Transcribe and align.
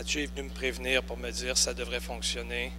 Mathieu 0.00 0.22
est 0.22 0.34
venu 0.34 0.48
me 0.48 0.54
prévenir 0.54 1.02
pour 1.02 1.18
me 1.18 1.30
dire 1.30 1.58
ça 1.58 1.74
devrait 1.74 2.00
fonctionner. 2.00 2.72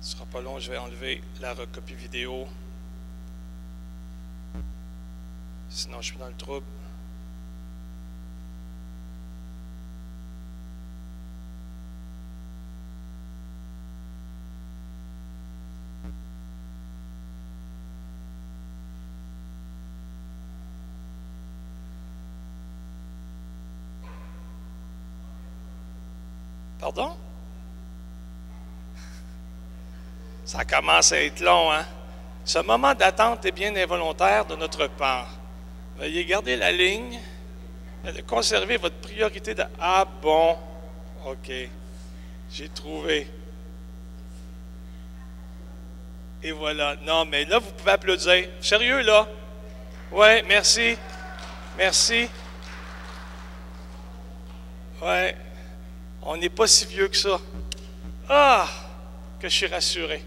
Ce 0.00 0.14
sera 0.16 0.24
pas 0.24 0.40
long, 0.40 0.58
je 0.58 0.72
vais 0.72 0.78
enlever 0.78 1.22
la 1.40 1.54
recopie 1.54 1.94
vidéo. 1.94 2.48
Sinon, 5.68 6.00
je 6.00 6.06
suis 6.06 6.18
dans 6.18 6.26
le 6.26 6.34
trouble. 6.34 6.66
Pardon? 26.86 27.16
Ça 30.44 30.64
commence 30.64 31.10
à 31.10 31.20
être 31.20 31.40
long, 31.40 31.72
hein? 31.72 31.84
Ce 32.44 32.60
moment 32.60 32.94
d'attente 32.94 33.44
est 33.44 33.50
bien 33.50 33.74
involontaire 33.74 34.44
de 34.44 34.54
notre 34.54 34.86
part. 34.86 35.26
Veuillez 35.98 36.24
garder 36.24 36.54
la 36.54 36.70
ligne 36.70 37.18
et 38.04 38.22
conserver 38.22 38.76
votre 38.76 38.94
priorité 38.98 39.52
de 39.52 39.64
Ah 39.80 40.06
bon, 40.22 40.56
OK, 41.26 41.50
j'ai 42.52 42.68
trouvé. 42.68 43.28
Et 46.44 46.52
voilà. 46.52 46.94
Non, 47.02 47.24
mais 47.24 47.46
là, 47.46 47.58
vous 47.58 47.72
pouvez 47.72 47.90
applaudir. 47.90 48.48
Sérieux, 48.60 49.00
là? 49.00 49.26
Oui, 50.12 50.40
merci. 50.46 50.96
Merci. 51.76 52.28
Oui. 55.02 55.45
On 56.28 56.36
n'est 56.36 56.50
pas 56.50 56.66
si 56.66 56.84
vieux 56.86 57.06
que 57.06 57.16
ça. 57.16 57.40
Ah, 58.28 58.68
que 59.38 59.48
je 59.48 59.54
suis 59.54 59.66
rassuré. 59.68 60.24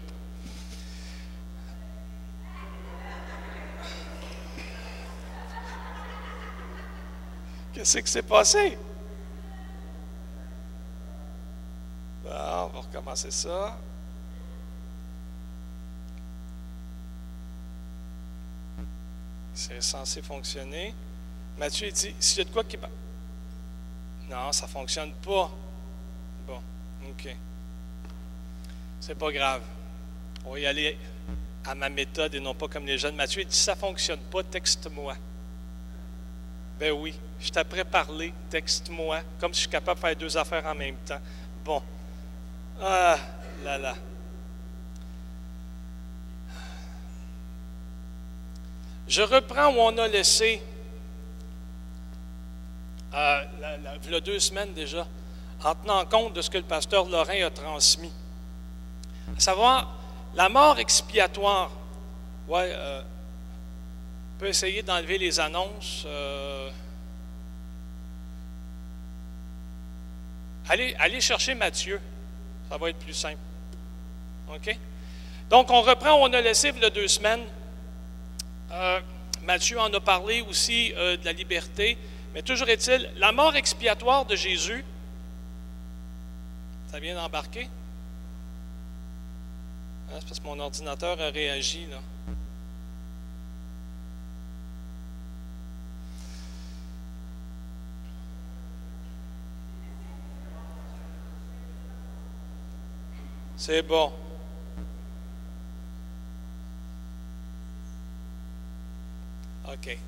Qu'est-ce 7.74 7.98
qui 7.98 8.10
s'est 8.10 8.22
passé? 8.22 8.78
Bon, 12.24 12.30
on 12.30 12.66
va 12.68 12.80
recommencer 12.80 13.30
ça. 13.30 13.76
C'est 19.52 19.82
censé 19.82 20.22
fonctionner. 20.22 20.94
Mathieu 21.58 21.90
dit, 21.90 22.14
s'il 22.18 22.38
y 22.38 22.40
a 22.40 22.44
de 22.44 22.50
quoi 22.50 22.64
qui... 22.64 22.78
Non, 24.30 24.50
ça 24.52 24.64
ne 24.64 24.70
fonctionne 24.70 25.12
pas. 25.12 25.50
OK. 27.20 27.36
C'est 29.00 29.14
pas 29.14 29.32
grave. 29.32 29.62
On 30.44 30.52
va 30.52 30.58
y 30.58 30.66
aller 30.66 30.96
à 31.64 31.74
ma 31.74 31.88
méthode 31.88 32.34
et 32.34 32.40
non 32.40 32.54
pas 32.54 32.68
comme 32.68 32.86
les 32.86 32.98
jeunes. 32.98 33.14
Mathieu 33.14 33.44
dit, 33.44 33.56
ça 33.56 33.74
ne 33.74 33.78
fonctionne 33.78 34.20
pas, 34.20 34.42
texte-moi. 34.42 35.16
Ben 36.78 36.92
oui, 36.92 37.14
je 37.38 37.50
t'apprends 37.50 37.80
à 37.80 37.84
parler, 37.84 38.32
texte-moi, 38.48 39.20
comme 39.38 39.52
si 39.52 39.58
je 39.58 39.60
suis 39.62 39.70
capable 39.70 40.00
de 40.00 40.06
faire 40.06 40.16
deux 40.16 40.36
affaires 40.36 40.64
en 40.64 40.74
même 40.74 40.96
temps. 40.96 41.20
Bon. 41.62 41.82
Ah 42.80 43.18
là 43.62 43.76
là. 43.76 43.94
Je 49.06 49.22
reprends 49.22 49.74
où 49.74 49.80
on 49.80 49.98
a 49.98 50.08
laissé, 50.08 50.62
euh, 53.12 53.44
il 54.04 54.10
y 54.10 54.14
a 54.14 54.20
deux 54.20 54.38
semaines 54.38 54.72
déjà, 54.72 55.06
en 55.64 55.74
tenant 55.74 56.04
compte 56.06 56.34
de 56.34 56.42
ce 56.42 56.50
que 56.50 56.58
le 56.58 56.64
pasteur 56.64 57.06
Lorrain 57.06 57.44
a 57.44 57.50
transmis. 57.50 58.12
À 59.36 59.40
savoir, 59.40 59.94
la 60.34 60.48
mort 60.48 60.78
expiatoire. 60.78 61.70
Ouais, 62.48 62.70
euh, 62.72 63.02
on 63.02 64.40
peut 64.40 64.48
essayer 64.48 64.82
d'enlever 64.82 65.18
les 65.18 65.38
annonces. 65.38 66.04
Euh, 66.06 66.70
allez, 70.68 70.94
allez 70.98 71.20
chercher 71.20 71.54
Matthieu. 71.54 72.00
Ça 72.68 72.76
va 72.76 72.90
être 72.90 72.98
plus 72.98 73.14
simple. 73.14 73.38
OK? 74.54 74.76
Donc, 75.50 75.70
on 75.70 75.82
reprend 75.82 76.14
on 76.14 76.32
a 76.32 76.40
laissé 76.40 76.72
il 76.74 76.80
y 76.80 76.84
a 76.84 76.90
deux 76.90 77.08
semaines. 77.08 77.44
Euh, 78.72 79.00
Matthieu 79.42 79.80
en 79.80 79.92
a 79.92 80.00
parlé 80.00 80.42
aussi 80.42 80.92
euh, 80.96 81.16
de 81.16 81.24
la 81.24 81.32
liberté, 81.32 81.98
mais 82.34 82.42
toujours 82.42 82.68
est-il, 82.68 83.10
la 83.16 83.32
mort 83.32 83.56
expiatoire 83.56 84.24
de 84.24 84.36
Jésus, 84.36 84.84
ça 86.90 86.98
vient 86.98 87.14
d'embarquer? 87.14 87.68
Hein, 90.08 90.16
c'est 90.18 90.26
parce 90.26 90.40
que 90.40 90.44
mon 90.44 90.58
ordinateur 90.58 91.20
a 91.20 91.30
réagi, 91.30 91.86
là. 91.86 91.98
C'est 103.56 103.82
bon. 103.82 104.12
OK. 109.68 109.98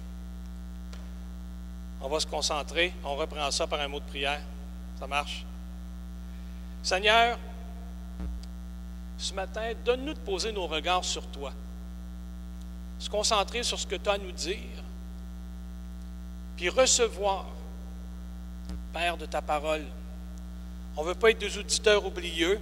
On 2.00 2.08
va 2.08 2.18
se 2.18 2.26
concentrer. 2.26 2.92
On 3.04 3.14
reprend 3.14 3.48
ça 3.52 3.68
par 3.68 3.80
un 3.80 3.86
mot 3.86 4.00
de 4.00 4.04
prière. 4.04 4.40
Ça 4.98 5.06
marche? 5.06 5.44
Seigneur, 6.82 7.38
ce 9.16 9.32
matin, 9.34 9.72
donne-nous 9.84 10.14
de 10.14 10.18
poser 10.18 10.52
nos 10.52 10.66
regards 10.66 11.04
sur 11.04 11.26
toi. 11.28 11.52
Se 12.98 13.08
concentrer 13.08 13.62
sur 13.62 13.78
ce 13.78 13.86
que 13.86 13.96
tu 13.96 14.08
as 14.08 14.14
à 14.14 14.18
nous 14.18 14.32
dire. 14.32 14.56
Puis 16.56 16.68
recevoir, 16.68 17.46
Père, 18.92 19.16
de 19.16 19.26
ta 19.26 19.40
parole. 19.40 19.86
On 20.96 21.02
ne 21.02 21.08
veut 21.08 21.14
pas 21.14 21.30
être 21.30 21.38
des 21.38 21.56
auditeurs 21.56 22.04
oublieux. 22.04 22.60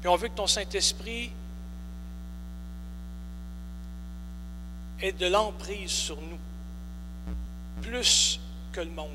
Puis 0.00 0.08
on 0.08 0.16
veut 0.16 0.28
que 0.28 0.34
ton 0.34 0.46
Saint-Esprit 0.46 1.30
ait 5.00 5.12
de 5.12 5.26
l'emprise 5.26 5.90
sur 5.90 6.20
nous, 6.20 6.38
plus 7.80 8.40
que 8.72 8.80
le 8.80 8.90
monde. 8.90 9.10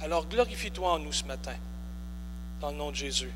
Alors 0.00 0.26
glorifie-toi 0.26 0.92
en 0.92 0.98
nous 0.98 1.12
ce 1.12 1.24
matin, 1.24 1.56
dans 2.60 2.70
le 2.70 2.76
nom 2.76 2.90
de 2.90 2.96
Jésus. 2.96 3.32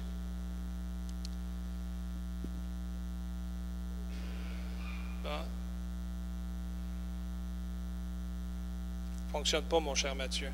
Bon. 5.24 5.30
Fonctionne 9.32 9.64
pas, 9.64 9.80
mon 9.80 9.94
cher 9.94 10.14
Mathieu. 10.14 10.50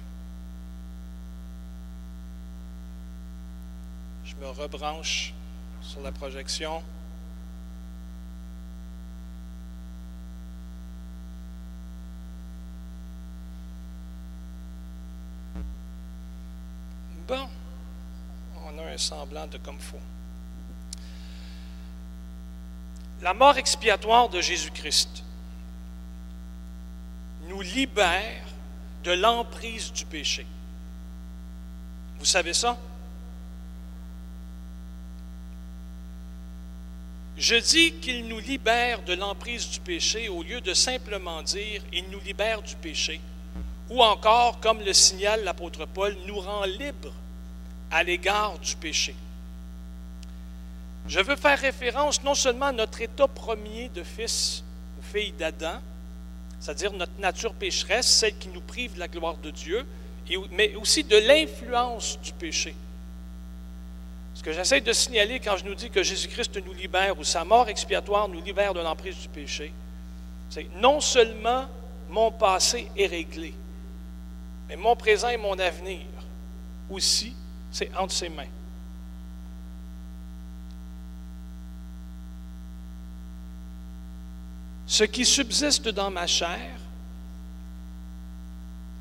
Je 4.25 4.35
me 4.37 4.49
rebranche 4.49 5.35
sur 5.83 6.01
la 6.01 6.13
projection. 6.13 6.83
Bon, 17.27 17.47
on 18.65 18.79
a 18.79 18.88
semblant 18.99 19.47
de 19.47 19.59
comme 19.59 19.79
faux. 19.79 20.01
La 23.23 23.35
mort 23.35 23.57
expiatoire 23.57 24.29
de 24.29 24.41
Jésus-Christ 24.41 25.25
nous 27.49 27.61
libère 27.63 28.45
de 29.05 29.13
l'emprise 29.13 29.93
du 29.93 30.05
péché. 30.05 30.47
Vous 32.19 32.25
savez 32.25 32.53
ça? 32.53 32.77
Je 37.37 37.55
dis 37.55 37.93
qu'il 37.95 38.27
nous 38.27 38.41
libère 38.41 39.03
de 39.03 39.15
l'emprise 39.15 39.69
du 39.71 39.79
péché 39.79 40.29
au 40.29 40.43
lieu 40.43 40.61
de 40.61 40.75
simplement 40.75 41.43
dire 41.43 41.83
il 41.93 42.11
nous 42.11 42.19
libère 42.21 42.63
du 42.63 42.75
péché, 42.75 43.21
ou 43.89 44.03
encore, 44.03 44.59
comme 44.59 44.81
le 44.81 44.93
signale 44.93 45.45
l'apôtre 45.45 45.87
Paul, 45.87 46.17
nous 46.27 46.41
rend 46.41 46.65
libres 46.65 47.15
à 47.91 48.03
l'égard 48.03 48.59
du 48.59 48.77
péché. 48.77 49.15
Je 51.07 51.21
veux 51.21 51.37
faire 51.37 51.59
référence 51.59 52.23
non 52.23 52.35
seulement 52.35 52.67
à 52.67 52.73
notre 52.73 53.01
état 53.01 53.29
premier 53.29 53.89
de 53.89 54.03
fils 54.03 54.63
ou 54.99 55.03
fille 55.03 55.33
d'Adam, 55.33 55.81
c'est-à-dire 56.61 56.93
notre 56.93 57.19
nature 57.19 57.55
pécheresse, 57.55 58.07
celle 58.07 58.37
qui 58.37 58.49
nous 58.49 58.61
prive 58.61 58.95
de 58.95 58.99
la 58.99 59.09
gloire 59.09 59.37
de 59.37 59.51
Dieu, 59.51 59.87
mais 60.51 60.75
aussi 60.75 61.05
de 61.05 61.17
l'influence 61.17 62.19
du 62.21 62.33
péché. 62.33 62.75
Ce 64.35 64.43
que 64.43 64.53
j'essaie 64.53 64.81
de 64.81 64.93
signaler 64.93 65.41
quand 65.41 65.57
je 65.57 65.65
nous 65.65 65.75
dis 65.75 65.91
que 65.91 66.03
Jésus-Christ 66.03 66.61
nous 66.65 66.75
libère 66.75 67.19
ou 67.19 67.25
sa 67.25 67.45
mort 67.45 67.69
expiatoire 67.69 68.29
nous 68.29 68.43
libère 68.43 68.75
de 68.75 68.81
l'emprise 68.81 69.17
du 69.17 69.29
péché, 69.29 69.73
c'est 70.51 70.69
non 70.77 71.01
seulement 71.01 71.65
mon 72.11 72.31
passé 72.31 72.89
est 72.97 73.07
réglé, 73.07 73.55
mais 74.69 74.77
mon 74.77 74.95
présent 74.95 75.29
et 75.29 75.37
mon 75.37 75.59
avenir 75.59 76.07
aussi, 76.91 77.35
c'est 77.71 77.95
entre 77.97 78.13
ses 78.13 78.29
mains. 78.29 78.45
Ce 84.87 85.05
qui 85.05 85.25
subsiste 85.25 85.89
dans 85.89 86.11
ma 86.11 86.27
chair, 86.27 86.71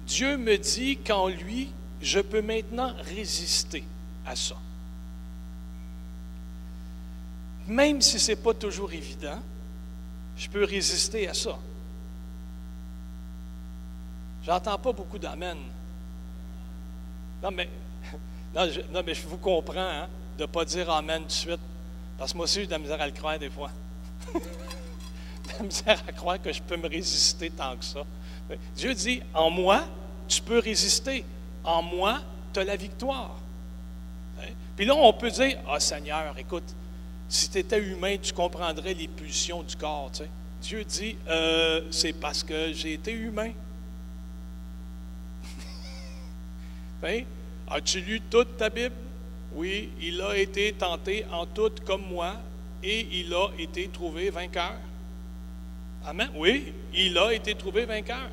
Dieu 0.06 0.38
me 0.38 0.58
dit 0.58 0.98
qu'en 0.98 1.28
lui, 1.28 1.72
je 2.02 2.20
peux 2.20 2.42
maintenant 2.42 2.94
résister 3.04 3.84
à 4.26 4.36
ça. 4.36 4.58
Même 7.68 8.02
si 8.02 8.20
ce 8.20 8.32
n'est 8.32 8.38
pas 8.38 8.54
toujours 8.54 8.92
évident, 8.92 9.40
je 10.38 10.48
peux 10.50 10.64
résister 10.64 11.28
à 11.28 11.34
ça. 11.34 11.58
J'entends 14.46 14.78
pas 14.78 14.94
beaucoup 14.94 15.18
d'amen. 15.18 15.58
Non, 17.44 17.52
mais, 17.52 17.70
non, 18.92 19.04
mais 19.06 19.14
je 19.14 19.28
vous 19.28 19.38
comprends 19.38 19.80
hein, 19.80 20.08
de 20.38 20.44
ne 20.44 20.48
pas 20.48 20.66
dire 20.66 20.90
amen 20.90 21.22
tout 21.22 21.28
de 21.28 21.32
suite. 21.32 21.60
Parce 22.18 22.32
que 22.32 22.38
moi 22.38 22.46
aussi, 22.46 22.62
j'ai 22.62 22.66
de 22.66 22.72
la 22.72 22.80
misère 22.80 23.00
à 23.00 23.06
le 23.06 23.14
croire 23.14 23.38
des 23.38 23.50
fois. 23.50 23.70
de 24.34 24.40
la 25.60 25.64
misère 25.64 26.02
à 26.08 26.12
croire 26.12 26.42
que 26.42 26.52
je 26.52 26.62
peux 26.62 26.78
me 26.78 26.88
résister 26.88 27.52
tant 27.52 27.76
que 27.78 27.86
ça. 27.86 28.04
Dieu 28.76 28.94
dit, 28.94 29.22
en 29.34 29.50
moi, 29.50 29.84
tu 30.28 30.42
peux 30.42 30.60
résister. 30.60 31.24
En 31.64 31.82
moi, 31.82 32.20
tu 32.54 32.60
as 32.60 32.64
la 32.64 32.76
victoire. 32.76 33.38
Hein? 34.40 34.52
Puis 34.76 34.86
là, 34.86 34.96
on 34.96 35.14
peut 35.14 35.30
dire, 35.30 35.60
ah 35.70 35.80
Seigneur, 35.80 36.36
écoute, 36.38 36.76
si 37.30 37.50
tu 37.50 37.60
étais 37.60 37.80
humain, 37.80 38.18
tu 38.22 38.34
comprendrais 38.34 38.94
les 38.94 39.08
pulsions 39.08 39.64
du 39.64 39.76
corps. 39.76 40.12
Dieu 40.62 40.84
dit, 40.84 41.18
euh, 41.28 41.82
c'est 41.92 42.14
parce 42.14 42.44
que 42.44 42.74
j'ai 42.74 42.94
été 42.94 43.12
humain. 43.12 43.52
As-tu 47.70 48.00
lu 48.02 48.22
toute 48.22 48.58
ta 48.58 48.70
Bible? 48.70 48.96
Oui, 49.54 49.90
il 50.02 50.22
a 50.22 50.38
été 50.38 50.72
tenté 50.74 51.26
en 51.32 51.46
tout 51.46 51.72
comme 51.86 52.04
moi 52.08 52.36
et 52.84 53.08
il 53.12 53.34
a 53.34 53.50
été 53.58 53.88
trouvé 53.88 54.30
vainqueur. 54.30 54.76
Amen. 56.06 56.30
Oui, 56.36 56.74
il 56.94 57.18
a 57.18 57.34
été 57.34 57.56
trouvé 57.56 57.86
vainqueur. 57.86 58.30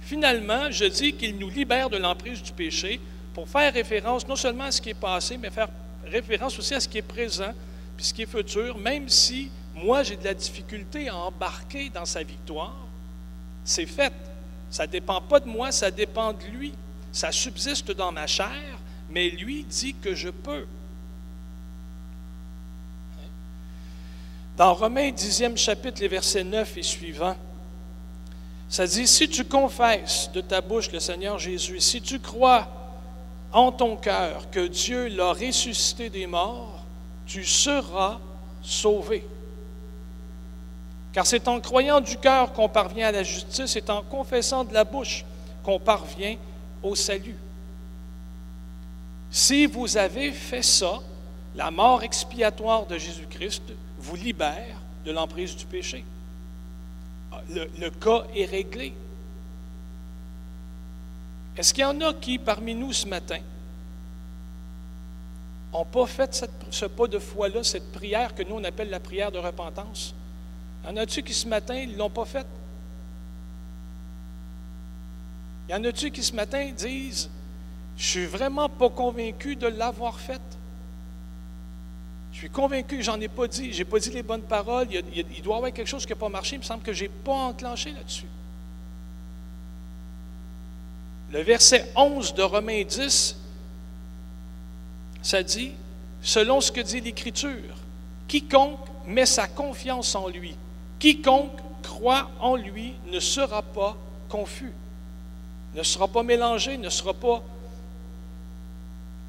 Finalement, 0.00 0.70
je 0.70 0.84
dis 0.86 1.12
qu'il 1.12 1.36
nous 1.38 1.50
libère 1.50 1.90
de 1.90 1.96
l'emprise 1.96 2.42
du 2.42 2.52
péché 2.52 3.00
pour 3.34 3.48
faire 3.48 3.72
référence 3.72 4.26
non 4.26 4.36
seulement 4.36 4.64
à 4.64 4.70
ce 4.70 4.80
qui 4.80 4.90
est 4.90 4.94
passé, 4.94 5.36
mais 5.36 5.50
faire 5.50 5.68
référence 6.06 6.58
aussi 6.58 6.74
à 6.74 6.80
ce 6.80 6.88
qui 6.88 6.98
est 6.98 7.02
présent, 7.02 7.52
puis 7.96 8.06
ce 8.06 8.14
qui 8.14 8.22
est 8.22 8.26
futur, 8.26 8.78
même 8.78 9.08
si 9.08 9.50
moi 9.74 10.02
j'ai 10.02 10.16
de 10.16 10.24
la 10.24 10.34
difficulté 10.34 11.08
à 11.08 11.16
embarquer 11.16 11.90
dans 11.90 12.04
sa 12.04 12.22
victoire, 12.22 12.76
c'est 13.64 13.86
fait. 13.86 14.12
Ça 14.70 14.86
ne 14.86 14.92
dépend 14.92 15.20
pas 15.20 15.40
de 15.40 15.48
moi, 15.48 15.70
ça 15.70 15.90
dépend 15.90 16.32
de 16.32 16.44
lui. 16.46 16.72
Ça 17.12 17.30
subsiste 17.30 17.90
dans 17.90 18.10
ma 18.10 18.26
chair, 18.26 18.78
mais 19.10 19.28
lui 19.28 19.64
dit 19.64 19.94
que 19.94 20.14
je 20.14 20.30
peux. 20.30 20.66
Dans 24.56 24.74
Romains 24.74 25.10
10e 25.10 25.56
chapitre, 25.56 26.00
les 26.00 26.08
versets 26.08 26.44
9 26.44 26.76
et 26.76 26.82
suivants, 26.82 27.36
ça 28.68 28.86
dit, 28.86 29.06
si 29.06 29.28
tu 29.28 29.44
confesses 29.44 30.30
de 30.32 30.40
ta 30.40 30.62
bouche 30.62 30.90
le 30.92 31.00
Seigneur 31.00 31.38
Jésus, 31.38 31.80
si 31.80 32.00
tu 32.00 32.18
crois 32.18 32.68
en 33.52 33.70
ton 33.70 33.96
cœur 33.96 34.50
que 34.50 34.66
Dieu 34.66 35.08
l'a 35.08 35.32
ressuscité 35.32 36.08
des 36.08 36.26
morts, 36.26 36.82
tu 37.26 37.44
seras 37.44 38.18
sauvé. 38.62 39.26
Car 41.12 41.26
c'est 41.26 41.48
en 41.48 41.60
croyant 41.60 42.00
du 42.00 42.16
cœur 42.16 42.54
qu'on 42.54 42.70
parvient 42.70 43.08
à 43.08 43.12
la 43.12 43.22
justice, 43.22 43.76
et 43.76 43.90
en 43.90 44.02
confessant 44.02 44.64
de 44.64 44.72
la 44.72 44.84
bouche 44.84 45.26
qu'on 45.62 45.78
parvient 45.78 46.36
au 46.82 46.94
salut. 46.94 47.36
Si 49.30 49.66
vous 49.66 49.96
avez 49.96 50.32
fait 50.32 50.62
ça, 50.62 51.00
la 51.54 51.70
mort 51.70 52.02
expiatoire 52.02 52.86
de 52.86 52.98
Jésus-Christ 52.98 53.62
vous 53.98 54.16
libère 54.16 54.76
de 55.04 55.12
l'emprise 55.12 55.56
du 55.56 55.64
péché. 55.64 56.04
Le, 57.50 57.70
le, 57.78 57.90
cas 57.90 58.24
est 58.34 58.44
réglé. 58.44 58.92
Est-ce 61.56 61.72
qu'il 61.72 61.82
y 61.82 61.86
en 61.86 62.00
a 62.00 62.12
qui, 62.14 62.38
parmi 62.38 62.74
nous 62.74 62.92
ce 62.92 63.06
matin, 63.06 63.40
n'ont 65.72 65.84
pas 65.84 66.06
fait 66.06 66.46
ce 66.70 66.84
pas 66.86 67.06
de 67.06 67.18
foi-là, 67.18 67.64
cette 67.64 67.90
prière 67.92 68.34
que 68.34 68.42
nous 68.42 68.56
on 68.56 68.64
appelle 68.64 68.90
la 68.90 69.00
prière 69.00 69.32
de 69.32 69.38
repentance? 69.38 70.14
En 70.86 70.96
a-tu 70.96 71.22
qui 71.22 71.32
ce 71.32 71.48
matin, 71.48 71.86
ne 71.86 71.96
l'ont 71.96 72.10
pas 72.10 72.24
faite? 72.24 72.46
Y 75.72 75.74
en 75.74 75.84
a-tu 75.84 76.10
qui 76.10 76.22
ce 76.22 76.34
matin 76.34 76.70
disent 76.76 77.30
Je 77.96 78.04
suis 78.04 78.26
vraiment 78.26 78.68
pas 78.68 78.90
convaincu 78.90 79.56
de 79.56 79.68
l'avoir 79.68 80.20
faite? 80.20 80.42
Je 82.30 82.38
suis 82.40 82.50
convaincu, 82.50 83.02
j'en 83.02 83.18
ai 83.18 83.28
pas 83.28 83.48
dit, 83.48 83.72
j'ai 83.72 83.86
pas 83.86 83.98
dit 83.98 84.10
les 84.10 84.22
bonnes 84.22 84.42
paroles, 84.42 84.86
il, 84.90 85.42
doit 85.42 85.54
y 85.54 85.56
avoir 85.56 85.72
quelque 85.72 85.88
chose 85.88 86.04
qui 86.04 86.12
n'a 86.12 86.16
pas 86.16 86.28
marché, 86.28 86.56
il 86.56 86.58
me 86.58 86.64
semble 86.64 86.82
que 86.82 86.92
je 86.92 87.04
n'ai 87.04 87.08
pas 87.08 87.32
enclenché 87.32 87.90
là-dessus. 87.92 88.26
Le 91.30 91.40
verset 91.40 91.90
11 91.96 92.34
de 92.34 92.42
Romains 92.42 92.84
10, 92.84 93.36
ça 95.22 95.42
dit, 95.42 95.72
selon 96.20 96.60
ce 96.60 96.70
que 96.70 96.82
dit 96.82 97.00
l'Écriture, 97.00 97.76
quiconque 98.28 98.80
met 99.06 99.26
sa 99.26 99.46
confiance 99.46 100.14
en 100.14 100.28
lui, 100.28 100.54
quiconque 100.98 101.60
croit 101.82 102.30
en 102.40 102.56
lui 102.56 102.94
ne 103.06 103.20
sera 103.20 103.62
pas 103.62 103.96
confus 104.28 104.72
ne 105.74 105.82
sera 105.82 106.08
pas 106.08 106.22
mélangé, 106.22 106.76
ne 106.76 106.90
sera 106.90 107.14
pas 107.14 107.42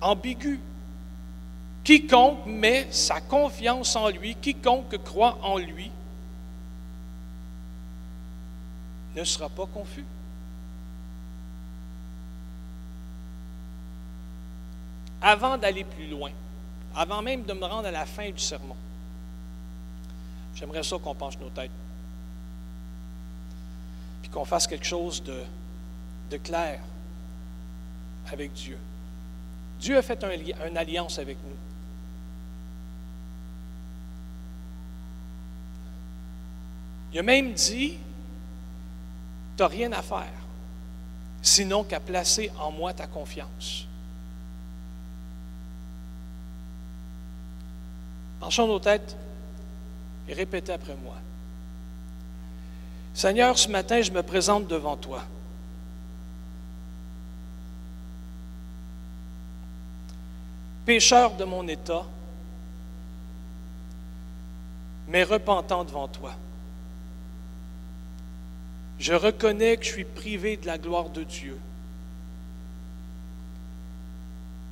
ambigu. 0.01 0.59
Quiconque 1.83 2.45
met 2.45 2.87
sa 2.91 3.19
confiance 3.19 3.95
en 3.95 4.09
lui, 4.09 4.35
quiconque 4.35 4.97
croit 5.03 5.37
en 5.41 5.57
lui, 5.57 5.91
ne 9.15 9.23
sera 9.23 9.49
pas 9.49 9.65
confus. 9.65 10.05
Avant 15.21 15.57
d'aller 15.57 15.83
plus 15.83 16.07
loin, 16.07 16.31
avant 16.95 17.21
même 17.21 17.43
de 17.43 17.53
me 17.53 17.65
rendre 17.65 17.87
à 17.87 17.91
la 17.91 18.05
fin 18.05 18.29
du 18.29 18.39
sermon, 18.39 18.75
j'aimerais 20.55 20.83
ça 20.83 20.97
qu'on 20.97 21.15
penche 21.15 21.37
nos 21.39 21.49
têtes, 21.49 21.71
puis 24.21 24.29
qu'on 24.29 24.45
fasse 24.45 24.67
quelque 24.67 24.85
chose 24.85 25.21
de 25.23 25.43
de 26.33 26.37
clair 26.37 26.79
avec 28.31 28.53
Dieu. 28.53 28.77
Dieu 29.79 29.97
a 29.97 30.01
fait 30.01 30.23
un, 30.23 30.31
une 30.67 30.77
alliance 30.77 31.19
avec 31.19 31.37
nous. 31.43 31.55
Il 37.11 37.19
a 37.19 37.23
même 37.23 37.53
dit, 37.53 37.99
tu 39.55 39.61
n'as 39.61 39.67
rien 39.67 39.91
à 39.91 40.01
faire, 40.01 40.33
sinon 41.43 41.83
qu'à 41.83 41.99
placer 41.99 42.51
en 42.57 42.71
moi 42.71 42.93
ta 42.93 43.05
confiance. 43.05 43.85
Penchons 48.39 48.67
nos 48.67 48.79
têtes 48.79 49.15
et 50.27 50.33
répétez 50.33 50.73
après 50.73 50.95
moi. 50.95 51.15
Seigneur, 53.13 53.59
ce 53.59 53.69
matin, 53.69 54.01
je 54.01 54.11
me 54.11 54.23
présente 54.23 54.67
devant 54.67 54.97
toi. 54.97 55.23
Pécheur 60.85 61.35
de 61.35 61.43
mon 61.43 61.67
état, 61.67 62.05
mais 65.07 65.23
repentant 65.23 65.83
devant 65.83 66.07
toi. 66.07 66.35
Je 68.99 69.13
reconnais 69.13 69.77
que 69.77 69.83
je 69.83 69.91
suis 69.91 70.05
privé 70.05 70.57
de 70.57 70.65
la 70.65 70.77
gloire 70.77 71.09
de 71.09 71.23
Dieu, 71.23 71.57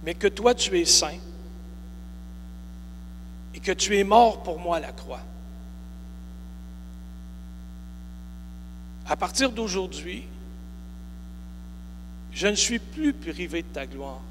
mais 0.03 0.13
que 0.13 0.27
toi 0.27 0.55
tu 0.55 0.79
es 0.79 0.85
saint 0.85 1.19
et 3.53 3.59
que 3.59 3.71
tu 3.71 3.97
es 3.97 4.03
mort 4.03 4.43
pour 4.43 4.59
moi 4.59 4.77
à 4.77 4.79
la 4.79 4.91
croix. 4.91 5.21
À 9.05 9.17
partir 9.17 9.51
d'aujourd'hui, 9.51 10.25
je 12.31 12.47
ne 12.47 12.55
suis 12.55 12.79
plus 12.79 13.13
privé 13.13 13.61
de 13.61 13.67
ta 13.67 13.85
gloire. 13.85 14.21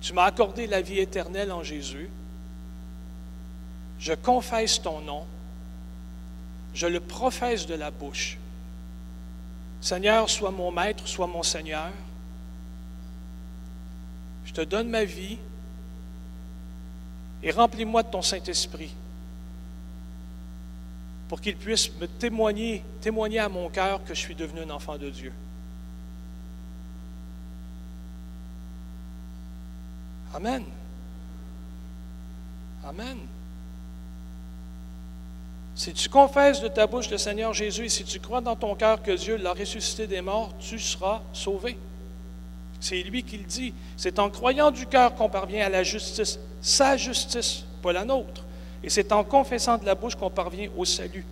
Tu 0.00 0.12
m'as 0.12 0.24
accordé 0.24 0.66
la 0.66 0.80
vie 0.80 0.98
éternelle 0.98 1.52
en 1.52 1.62
Jésus. 1.62 2.08
Je 3.98 4.14
confesse 4.14 4.80
ton 4.80 5.00
nom 5.00 5.26
je 6.74 6.86
le 6.86 7.00
professe 7.00 7.66
de 7.66 7.74
la 7.74 7.90
bouche. 7.90 8.38
Seigneur, 9.80 10.28
sois 10.28 10.50
mon 10.50 10.70
maître, 10.70 11.06
sois 11.06 11.26
mon 11.26 11.42
Seigneur. 11.42 11.90
Je 14.44 14.52
te 14.52 14.60
donne 14.60 14.88
ma 14.88 15.04
vie 15.04 15.38
et 17.42 17.50
remplis-moi 17.50 18.02
de 18.02 18.08
ton 18.10 18.22
Saint-Esprit 18.22 18.92
pour 21.28 21.40
qu'il 21.40 21.56
puisse 21.56 21.92
me 21.96 22.06
témoigner, 22.06 22.82
témoigner 23.00 23.38
à 23.38 23.48
mon 23.48 23.68
cœur 23.68 24.02
que 24.04 24.14
je 24.14 24.20
suis 24.20 24.34
devenu 24.34 24.60
un 24.62 24.70
enfant 24.70 24.98
de 24.98 25.10
Dieu. 25.10 25.32
Amen. 30.34 30.64
Amen. 32.84 33.18
Si 35.74 35.92
tu 35.92 36.08
confesses 36.08 36.60
de 36.60 36.68
ta 36.68 36.86
bouche 36.86 37.10
le 37.10 37.18
Seigneur 37.18 37.54
Jésus 37.54 37.86
et 37.86 37.88
si 37.88 38.04
tu 38.04 38.20
crois 38.20 38.40
dans 38.40 38.56
ton 38.56 38.74
cœur 38.74 39.02
que 39.02 39.12
Dieu 39.12 39.36
l'a 39.36 39.52
ressuscité 39.52 40.06
des 40.06 40.20
morts, 40.20 40.52
tu 40.58 40.78
seras 40.78 41.22
sauvé. 41.32 41.78
C'est 42.80 43.02
lui 43.02 43.22
qui 43.22 43.38
le 43.38 43.44
dit. 43.44 43.74
C'est 43.96 44.18
en 44.18 44.30
croyant 44.30 44.70
du 44.70 44.86
cœur 44.86 45.14
qu'on 45.14 45.28
parvient 45.28 45.66
à 45.66 45.68
la 45.68 45.82
justice, 45.82 46.38
sa 46.60 46.96
justice, 46.96 47.64
pas 47.82 47.92
la 47.92 48.04
nôtre. 48.04 48.44
Et 48.82 48.90
c'est 48.90 49.12
en 49.12 49.24
confessant 49.24 49.78
de 49.78 49.84
la 49.84 49.94
bouche 49.94 50.14
qu'on 50.14 50.30
parvient 50.30 50.68
au 50.76 50.84
salut. 50.84 51.24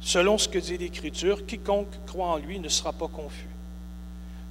Selon 0.00 0.38
ce 0.38 0.48
que 0.48 0.58
dit 0.58 0.78
l'Écriture, 0.78 1.44
quiconque 1.46 1.88
croit 2.06 2.26
en 2.26 2.36
lui 2.36 2.60
ne 2.60 2.68
sera 2.68 2.92
pas 2.92 3.08
confus. 3.08 3.48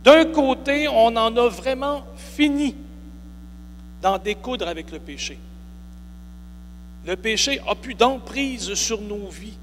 D'un 0.03 0.25
côté, 0.25 0.87
on 0.87 1.15
en 1.15 1.35
a 1.35 1.47
vraiment 1.47 2.03
fini 2.15 2.75
d'en 4.01 4.17
découdre 4.17 4.67
avec 4.67 4.91
le 4.91 4.99
péché. 4.99 5.39
Le 7.05 7.15
péché 7.15 7.59
a 7.67 7.75
plus 7.75 7.93
d'emprise 7.93 8.73
sur 8.73 9.01
nos 9.01 9.27
vies. 9.29 9.57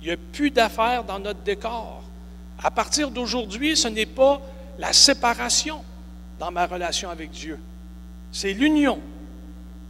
Il 0.00 0.06
n'y 0.06 0.12
a 0.12 0.16
plus 0.32 0.50
d'affaires 0.50 1.04
dans 1.04 1.18
notre 1.18 1.40
décor. 1.40 2.02
À 2.62 2.70
partir 2.70 3.10
d'aujourd'hui, 3.10 3.76
ce 3.76 3.88
n'est 3.88 4.06
pas 4.06 4.40
la 4.78 4.92
séparation 4.92 5.82
dans 6.38 6.50
ma 6.50 6.66
relation 6.66 7.10
avec 7.10 7.30
Dieu. 7.30 7.58
C'est 8.30 8.52
l'union. 8.52 9.00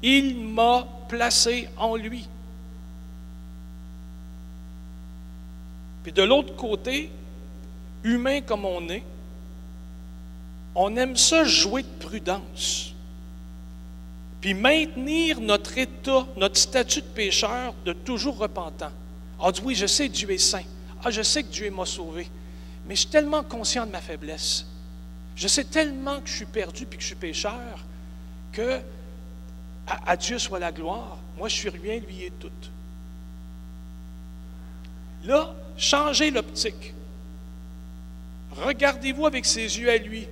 Il 0.02 0.36
m'a 0.36 0.86
placé 1.08 1.68
en 1.76 1.96
lui. 1.96 2.26
Puis 6.02 6.12
de 6.12 6.22
l'autre 6.22 6.56
côté, 6.56 7.10
humain 8.02 8.40
comme 8.40 8.64
on 8.64 8.88
est, 8.88 9.04
on 10.74 10.96
aime 10.96 11.16
ça 11.16 11.44
jouer 11.44 11.82
de 11.82 12.06
prudence 12.06 12.91
puis 14.42 14.54
maintenir 14.54 15.40
notre 15.40 15.78
état, 15.78 16.26
notre 16.36 16.58
statut 16.58 17.00
de 17.00 17.06
pécheur 17.06 17.74
de 17.84 17.92
toujours 17.92 18.36
repentant. 18.38 18.90
Ah 19.40 19.50
oui, 19.62 19.76
je 19.76 19.86
sais 19.86 20.08
que 20.08 20.12
Dieu 20.12 20.30
est 20.32 20.38
saint. 20.38 20.64
Ah, 21.04 21.12
je 21.12 21.22
sais 21.22 21.44
que 21.44 21.48
Dieu 21.48 21.70
m'a 21.70 21.86
sauvé. 21.86 22.28
Mais 22.86 22.96
je 22.96 23.02
suis 23.02 23.10
tellement 23.10 23.44
conscient 23.44 23.86
de 23.86 23.92
ma 23.92 24.00
faiblesse. 24.00 24.66
Je 25.36 25.46
sais 25.46 25.62
tellement 25.62 26.20
que 26.20 26.28
je 26.28 26.34
suis 26.34 26.44
perdu 26.44 26.86
puis 26.86 26.98
que 26.98 27.02
je 27.02 27.06
suis 27.06 27.16
pécheur 27.16 27.78
que 28.52 28.80
à, 29.86 30.16
Dieu 30.16 30.40
soit 30.40 30.58
la 30.58 30.72
gloire. 30.72 31.18
Moi, 31.38 31.48
je 31.48 31.54
suis 31.54 31.68
rien, 31.68 32.00
lui 32.00 32.24
est 32.24 32.38
tout. 32.40 32.50
Là, 35.24 35.54
changez 35.76 36.32
l'optique. 36.32 36.94
Regardez-vous 38.56 39.24
avec 39.24 39.46
ses 39.46 39.78
yeux 39.78 39.88
à 39.88 39.98
lui. 39.98 40.26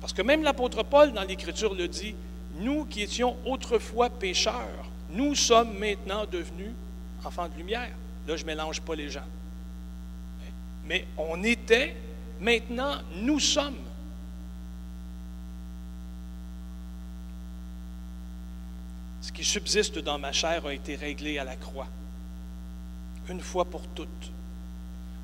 Parce 0.00 0.12
que 0.12 0.22
même 0.22 0.44
l'apôtre 0.44 0.84
Paul, 0.84 1.12
dans 1.12 1.24
l'Écriture, 1.24 1.74
le 1.74 1.88
dit, 1.88 2.14
nous 2.58 2.84
qui 2.84 3.02
étions 3.02 3.36
autrefois 3.44 4.10
pécheurs, 4.10 4.90
nous 5.10 5.34
sommes 5.34 5.78
maintenant 5.78 6.24
devenus 6.26 6.72
enfants 7.24 7.48
de 7.48 7.56
lumière. 7.56 7.90
Là, 8.26 8.36
je 8.36 8.42
ne 8.42 8.46
mélange 8.46 8.80
pas 8.80 8.94
les 8.94 9.08
gens. 9.08 9.24
Mais 10.86 11.06
on 11.16 11.42
était, 11.42 11.94
maintenant, 12.40 12.96
nous 13.16 13.40
sommes. 13.40 13.78
Ce 19.20 19.32
qui 19.32 19.44
subsiste 19.44 19.98
dans 19.98 20.18
ma 20.18 20.32
chair 20.32 20.64
a 20.66 20.72
été 20.72 20.96
réglé 20.96 21.38
à 21.38 21.44
la 21.44 21.56
croix, 21.56 21.86
une 23.28 23.40
fois 23.40 23.64
pour 23.64 23.86
toutes. 23.88 24.32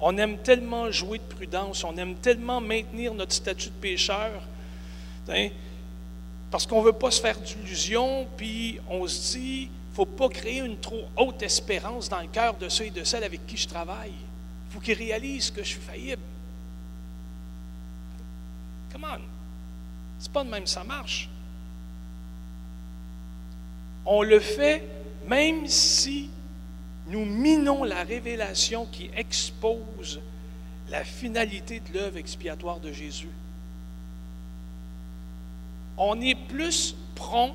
On 0.01 0.19
aime 0.19 0.39
tellement 0.39 0.91
jouer 0.91 1.19
de 1.19 1.25
prudence, 1.25 1.85
on 1.85 1.97
aime 1.97 2.17
tellement 2.17 2.61
maintenir 2.61 3.15
notre 3.15 3.33
statut 3.33 3.71
de 3.71 3.75
pécheur. 3.75 4.43
Parce 6.55 6.69
qu'on 6.69 6.83
ne 6.83 6.87
veut 6.87 6.93
pas 6.93 7.11
se 7.11 7.21
faire 7.21 7.37
d'illusions, 7.37 8.29
puis 8.37 8.79
on 8.89 9.09
se 9.09 9.33
dit, 9.33 9.63
il 9.63 9.91
ne 9.91 9.95
faut 9.97 10.07
pas 10.07 10.29
créer 10.29 10.61
une 10.61 10.79
trop 10.79 11.03
haute 11.17 11.43
espérance 11.43 12.09
dans 12.09 12.21
le 12.21 12.29
cœur 12.29 12.55
de 12.55 12.69
ceux 12.69 12.85
et 12.85 12.91
de 12.93 13.03
celles 13.03 13.25
avec 13.25 13.45
qui 13.45 13.57
je 13.57 13.67
travaille. 13.67 14.13
Il 14.13 14.73
faut 14.73 14.79
qu'ils 14.79 14.97
réalisent 14.97 15.51
que 15.51 15.65
je 15.65 15.71
suis 15.71 15.81
faillible. 15.81 16.23
Come 18.93 19.05
on. 19.05 19.21
C'est 20.21 20.31
pas 20.31 20.45
de 20.45 20.49
même, 20.49 20.69
ça 20.69 20.85
marche. 20.85 21.29
On 24.07 24.23
le 24.23 24.39
fait 24.39 24.85
même 25.27 25.67
si 25.67 26.31
nous 27.09 27.25
minons 27.25 27.83
la 27.83 28.05
révélation 28.05 28.87
qui 28.87 29.11
expose 29.17 30.21
la 30.89 31.03
finalité 31.03 31.81
de 31.81 31.99
l'œuvre 31.99 32.19
expiatoire 32.19 32.79
de 32.79 32.93
Jésus 32.93 33.33
on 35.97 36.21
est 36.21 36.35
plus 36.35 36.95
prompt 37.15 37.55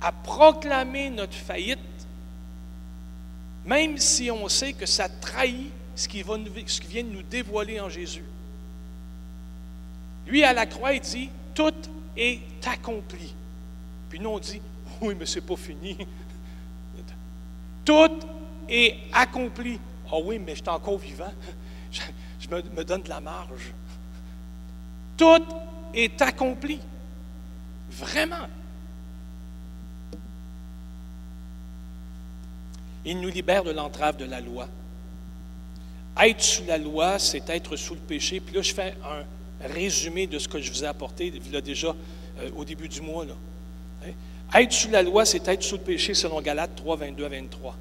à 0.00 0.12
proclamer 0.12 1.10
notre 1.10 1.34
faillite, 1.34 1.78
même 3.64 3.98
si 3.98 4.30
on 4.30 4.48
sait 4.48 4.72
que 4.72 4.86
ça 4.86 5.08
trahit 5.08 5.72
ce 5.96 6.06
qui, 6.06 6.22
vient 6.22 7.02
de 7.02 7.08
nous 7.08 7.22
dévoiler 7.22 7.80
en 7.80 7.88
Jésus. 7.88 8.24
Lui, 10.26 10.44
à 10.44 10.52
la 10.52 10.66
croix, 10.66 10.92
il 10.92 11.00
dit, 11.00 11.30
tout 11.54 11.74
est 12.16 12.40
accompli. 12.66 13.34
Puis 14.08 14.20
nous, 14.20 14.30
on 14.30 14.38
dit, 14.38 14.60
oui, 15.00 15.16
mais 15.18 15.26
ce 15.26 15.36
n'est 15.40 15.46
pas 15.46 15.56
fini. 15.56 15.96
Tout 17.84 18.20
est 18.68 18.96
accompli. 19.12 19.80
Ah 20.10 20.18
oui, 20.22 20.38
mais 20.38 20.54
je 20.54 20.60
suis 20.60 20.68
encore 20.68 20.98
vivant. 20.98 21.32
Je, 22.40 22.48
me, 22.48 22.62
me, 22.62 22.84
donne 22.84 23.02
de 23.02 23.08
la 23.08 23.20
marge. 23.20 23.72
Tout 25.16 25.42
est 25.94 26.20
accompli. 26.22 26.80
Vraiment. 27.90 28.46
Il 33.04 33.20
nous 33.20 33.28
libère 33.28 33.64
de 33.64 33.70
l'entrave 33.70 34.16
de 34.16 34.24
la 34.24 34.40
loi. 34.40 34.68
Être 36.20 36.42
sous 36.42 36.64
la 36.64 36.78
loi, 36.78 37.18
c'est 37.18 37.48
être 37.48 37.76
sous 37.76 37.94
le 37.94 38.00
péché. 38.00 38.40
Puis 38.40 38.54
là, 38.54 38.62
je 38.62 38.74
fais 38.74 38.94
un 39.04 39.66
résumé 39.66 40.26
de 40.26 40.38
ce 40.38 40.48
que 40.48 40.60
je 40.60 40.70
vous 40.70 40.84
ai 40.84 40.86
apporté 40.86 41.32
là, 41.52 41.60
déjà 41.60 41.94
euh, 42.40 42.50
au 42.56 42.64
début 42.64 42.88
du 42.88 43.00
mois. 43.00 43.24
Hein? 44.04 44.12
Être 44.54 44.72
sous 44.72 44.90
la 44.90 45.02
loi, 45.02 45.24
c'est 45.24 45.46
être 45.48 45.62
sous 45.62 45.76
le 45.76 45.82
péché 45.82 46.14
selon 46.14 46.40
Galates 46.40 46.74
3, 46.76 46.96
22 46.96 47.24
à 47.24 47.28
23. 47.28 47.76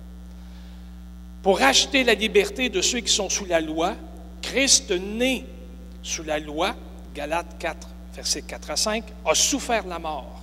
Pour 1.41 1.61
acheter 1.61 2.03
la 2.03 2.13
liberté 2.13 2.69
de 2.69 2.81
ceux 2.81 2.99
qui 2.99 3.13
sont 3.13 3.29
sous 3.29 3.45
la 3.45 3.61
loi, 3.61 3.95
Christ 4.41 4.91
né 4.91 5.45
sous 6.03 6.23
la 6.23 6.39
loi, 6.39 6.75
Galates 7.15 7.57
4, 7.59 7.87
versets 8.17 8.41
4 8.41 8.71
à 8.71 8.75
5, 8.75 9.03
a 9.25 9.35
souffert 9.35 9.85
la 9.85 9.99
mort, 9.99 10.41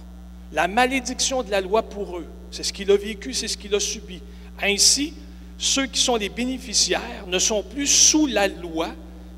la 0.53 0.69
malédiction 0.69 1.43
de 1.43 1.51
la 1.51 1.61
loi 1.61 1.83
pour 1.83 2.19
eux. 2.19 2.27
C'est 2.51 2.63
ce 2.63 2.73
qu'il 2.73 2.91
a 2.91 2.97
vécu, 2.97 3.35
c'est 3.35 3.49
ce 3.49 3.57
qu'il 3.57 3.75
a 3.75 3.81
subi. 3.81 4.23
Ainsi, 4.63 5.13
ceux 5.59 5.87
qui 5.87 6.01
sont 6.01 6.15
les 6.15 6.29
bénéficiaires 6.29 7.27
ne 7.27 7.39
sont 7.39 7.65
plus 7.65 7.89
sous 7.89 8.27
la 8.27 8.47
loi, 8.47 8.91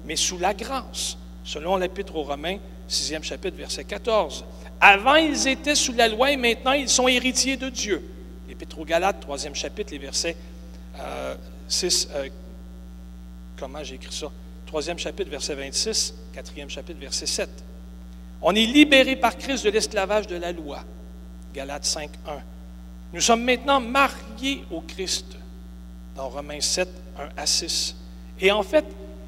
mais 0.05 0.16
sous 0.16 0.38
la 0.38 0.52
grâce, 0.52 1.16
selon 1.45 1.78
l'Épître 1.78 2.14
aux 2.14 2.25
Romains, 2.25 2.59
6e 2.88 3.23
chapitre, 3.23 3.57
verset 3.57 3.85
14. 3.85 4.45
Avant, 4.81 5.14
ils 5.14 5.49
étaient 5.49 5.75
sous 5.75 5.95
la 5.95 6.07
loi 6.07 6.31
et 6.31 6.37
maintenant, 6.37 6.73
ils 6.73 6.90
sont 6.90 7.09
héritiers 7.09 7.57
de 7.57 7.71
Dieu. 7.71 8.07
L'Épître 8.49 8.78
aux 8.78 8.85
Galates, 8.85 9.26
3e 9.26 9.55
chapitre, 9.55 9.93
les 9.93 9.99
versets 9.99 10.37
6. 11.69 12.09
Euh, 12.12 12.19
euh, 12.19 12.28
comment 13.59 13.83
j'ai 13.83 13.95
écrit 13.95 14.14
ça? 14.14 14.31
3e 14.71 14.99
chapitre, 14.99 15.31
verset 15.31 15.55
26, 15.55 16.14
4e 16.35 16.69
chapitre, 16.69 17.00
verset 17.00 17.25
7. 17.25 17.49
On 18.49 18.55
est 18.55 18.65
libéré 18.65 19.17
par 19.17 19.37
Christ 19.37 19.65
de 19.65 19.71
l'esclavage 19.71 20.29
de 20.29 20.37
la 20.37 20.53
loi. 20.53 20.79
Galates 21.53 21.85
5, 21.85 22.09
1. 22.29 22.38
Nous 23.12 23.21
sommes 23.21 23.43
maintenant 23.43 23.81
mariés 23.81 24.62
au 24.71 24.83
Christ, 24.83 25.37
dans 26.15 26.29
Romains 26.29 26.61
7, 26.61 26.88
1 27.19 27.29
à 27.37 27.45
6. 27.45 27.97
Et 28.41 28.53
en 28.53 28.62
fait, 28.62 28.85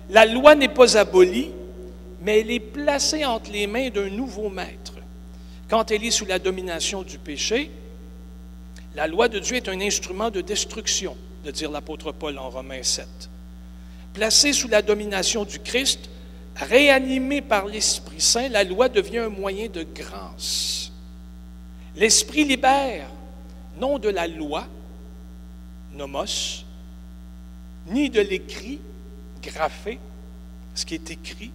la 0.09 0.25
loi 0.25 0.55
n'est 0.55 0.69
pas 0.69 0.97
abolie, 0.97 1.51
mais 2.23 2.39
elle 2.39 2.51
est 2.53 2.61
placée 2.61 3.25
entre 3.25 3.51
les 3.51 3.67
mains 3.67 3.91
d'un 3.91 4.09
nouveau 4.09 4.51
maître. 4.51 4.95
Quand 5.69 5.91
elle 5.91 6.05
est 6.05 6.13
sous 6.13 6.27
la 6.27 6.39
domination 6.39 7.03
du 7.03 7.19
péché, 7.19 7.73
la 8.95 9.09
loi 9.09 9.27
de 9.29 9.41
Dieu 9.41 9.57
est 9.57 9.69
un 9.69 9.81
instrument 9.81 10.31
de 10.31 10.43
destruction, 10.43 11.17
de 11.45 11.51
dire 11.51 11.73
l'apôtre 11.73 12.13
Paul 12.13 12.39
en 12.39 12.51
Romains 12.51 12.85
7. 12.85 13.09
Placée 14.15 14.53
sous 14.53 14.69
la 14.69 14.81
domination 14.81 15.45
du 15.45 15.59
Christ, 15.59 16.09
Réanimée 16.59 17.41
par 17.41 17.67
l'Esprit 17.67 18.21
Saint, 18.21 18.49
la 18.49 18.65
loi 18.65 18.89
devient 18.89 19.19
un 19.19 19.29
moyen 19.29 19.69
de 19.69 19.85
grâce. 19.85 20.91
L'Esprit 21.95 22.45
libère, 22.45 23.09
non 23.81 24.01
de 24.01 24.09
la 24.09 24.27
loi, 24.27 24.67
nomos, 25.95 26.65
ni 27.87 28.11
de 28.11 28.21
l'écrit, 28.21 28.81
graphé, 29.41 30.01
ce 30.75 30.85
qui 30.85 30.95
est 30.95 31.11
écrit, 31.11 31.53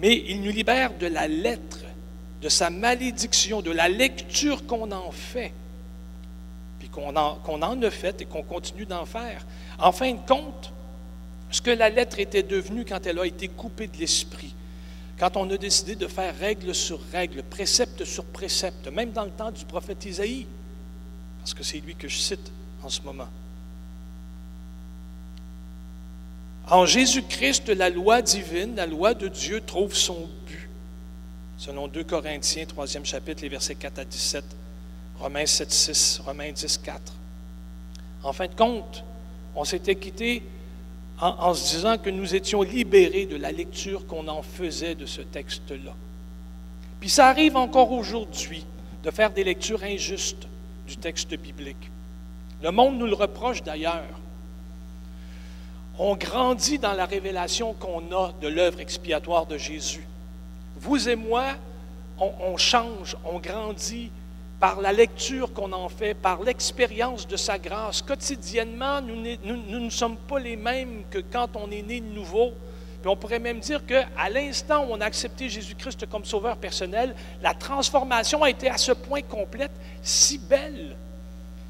mais 0.00 0.24
il 0.26 0.42
nous 0.42 0.50
libère 0.50 0.94
de 0.98 1.06
la 1.06 1.28
lettre, 1.28 1.78
de 2.42 2.48
sa 2.48 2.70
malédiction, 2.70 3.62
de 3.62 3.70
la 3.70 3.88
lecture 3.88 4.66
qu'on 4.66 4.90
en 4.90 5.12
fait, 5.12 5.52
puis 6.80 6.88
qu'on 6.88 7.14
en, 7.14 7.38
en 7.46 7.82
a 7.82 7.90
fait 7.90 8.22
et 8.22 8.24
qu'on 8.24 8.42
continue 8.42 8.84
d'en 8.84 9.06
faire. 9.06 9.46
En 9.78 9.92
fin 9.92 10.12
de 10.12 10.26
compte, 10.26 10.73
ce 11.54 11.62
que 11.62 11.70
la 11.70 11.88
lettre 11.88 12.18
était 12.18 12.42
devenue 12.42 12.84
quand 12.84 13.06
elle 13.06 13.16
a 13.20 13.24
été 13.24 13.46
coupée 13.46 13.86
de 13.86 13.96
l'esprit, 13.98 14.52
quand 15.16 15.36
on 15.36 15.48
a 15.50 15.56
décidé 15.56 15.94
de 15.94 16.08
faire 16.08 16.36
règle 16.36 16.74
sur 16.74 16.98
règle, 17.12 17.44
précepte 17.44 18.04
sur 18.04 18.24
précepte, 18.24 18.88
même 18.88 19.12
dans 19.12 19.24
le 19.24 19.30
temps 19.30 19.52
du 19.52 19.64
prophète 19.64 20.04
Isaïe, 20.04 20.48
parce 21.38 21.54
que 21.54 21.62
c'est 21.62 21.78
lui 21.78 21.94
que 21.94 22.08
je 22.08 22.16
cite 22.18 22.50
en 22.82 22.88
ce 22.88 23.00
moment. 23.02 23.28
En 26.66 26.86
Jésus-Christ, 26.86 27.68
la 27.68 27.88
loi 27.88 28.20
divine, 28.20 28.74
la 28.74 28.86
loi 28.86 29.14
de 29.14 29.28
Dieu 29.28 29.60
trouve 29.60 29.94
son 29.94 30.28
but. 30.48 30.68
Selon 31.56 31.86
2 31.86 32.02
Corinthiens, 32.02 32.64
3e 32.64 33.04
chapitre, 33.04 33.42
les 33.42 33.48
versets 33.48 33.76
4 33.76 34.00
à 34.00 34.04
17, 34.04 34.44
Romains 35.20 35.46
7, 35.46 35.70
6, 35.70 36.20
Romains 36.24 36.50
10, 36.50 36.78
4. 36.78 37.12
En 38.24 38.32
fin 38.32 38.48
de 38.48 38.54
compte, 38.56 39.04
on 39.54 39.62
s'était 39.62 39.94
quitté 39.94 40.42
en, 41.20 41.54
se 41.54 41.76
disant 41.76 41.98
que 41.98 42.10
nous 42.10 42.34
étions 42.34 42.62
libérés 42.62 43.26
de 43.26 43.36
la 43.36 43.52
lecture 43.52 44.06
qu'on 44.06 44.26
en 44.28 44.42
faisait 44.42 44.94
de 44.94 45.06
ce 45.06 45.20
texte-là. 45.20 45.94
Puis 47.00 47.08
ça 47.08 47.28
arrive 47.28 47.56
encore 47.56 47.92
aujourd'hui 47.92 48.64
de 49.02 49.10
faire 49.10 49.30
des 49.30 49.44
lectures 49.44 49.82
injustes 49.84 50.48
du 50.86 50.96
texte 50.96 51.34
biblique. 51.36 51.90
Le 52.62 52.70
monde 52.70 52.98
nous 52.98 53.06
le 53.06 53.14
reproche 53.14 53.62
d'ailleurs. 53.62 54.20
On 55.98 56.16
grandit 56.16 56.78
dans 56.78 56.94
la 56.94 57.06
révélation 57.06 57.74
qu'on 57.74 58.10
a 58.12 58.32
de 58.40 58.48
l'œuvre 58.48 58.80
expiatoire 58.80 59.46
de 59.46 59.56
Jésus. 59.56 60.06
Vous 60.76 61.08
et 61.08 61.14
moi, 61.14 61.44
on 62.18 62.56
change, 62.56 63.16
on 63.24 63.38
grandit 63.38 64.10
par 64.64 64.80
la 64.80 64.92
lecture 64.94 65.52
qu'on 65.52 65.72
en 65.72 65.90
fait, 65.90 66.14
par 66.14 66.42
l'expérience 66.42 67.28
de 67.28 67.36
sa 67.36 67.58
grâce. 67.58 68.00
Quotidiennement, 68.00 69.02
nous, 69.02 69.14
nous, 69.44 69.78
ne 69.78 69.90
sommes 69.90 70.16
pas 70.16 70.38
les 70.38 70.56
mêmes 70.56 71.02
que 71.10 71.18
quand 71.18 71.54
on 71.54 71.70
est 71.70 71.82
né 71.82 72.00
de 72.00 72.06
nouveau. 72.06 72.54
On 73.04 73.14
pourrait 73.14 73.40
même 73.40 73.60
dire 73.60 73.84
qu'à 73.84 74.30
l'instant 74.30 74.86
où 74.86 74.92
on 74.92 75.02
a 75.02 75.04
accepté 75.04 75.50
Jésus-Christ 75.50 76.06
comme 76.06 76.24
sauveur 76.24 76.56
personnel, 76.56 77.14
la 77.42 77.52
transformation 77.52 78.42
a 78.42 78.48
été 78.48 78.70
à 78.70 78.78
ce 78.78 78.92
point 78.92 79.20
complète, 79.20 79.72
si 80.02 80.38
belle, 80.38 80.96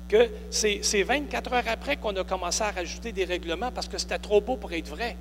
que 0.09 0.31
c'est 0.49 1.03
24 1.03 1.53
heures 1.53 1.65
après 1.67 1.97
qu'on 1.97 2.15
a 2.15 2.23
commencé 2.23 2.63
à 2.63 2.71
rajouter 2.71 3.11
des 3.11 3.25
règlements 3.25 3.73
parce 3.73 3.89
que 3.89 3.99
c'était 3.99 4.19
trop 4.19 4.41
beau 4.41 4.55
pour 4.55 4.73
être 4.73 4.91
vrai. 4.91 5.17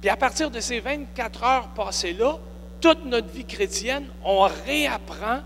Puis 0.00 0.10
à 0.10 0.16
partir 0.16 0.50
de 0.50 0.58
ces 0.58 0.80
24 0.80 1.44
heures 1.44 1.68
passées-là, 1.76 2.38
toute 2.80 3.04
notre 3.04 3.28
vie 3.28 3.44
chrétienne, 3.44 4.06
on 4.24 4.48
réapprend 4.66 5.40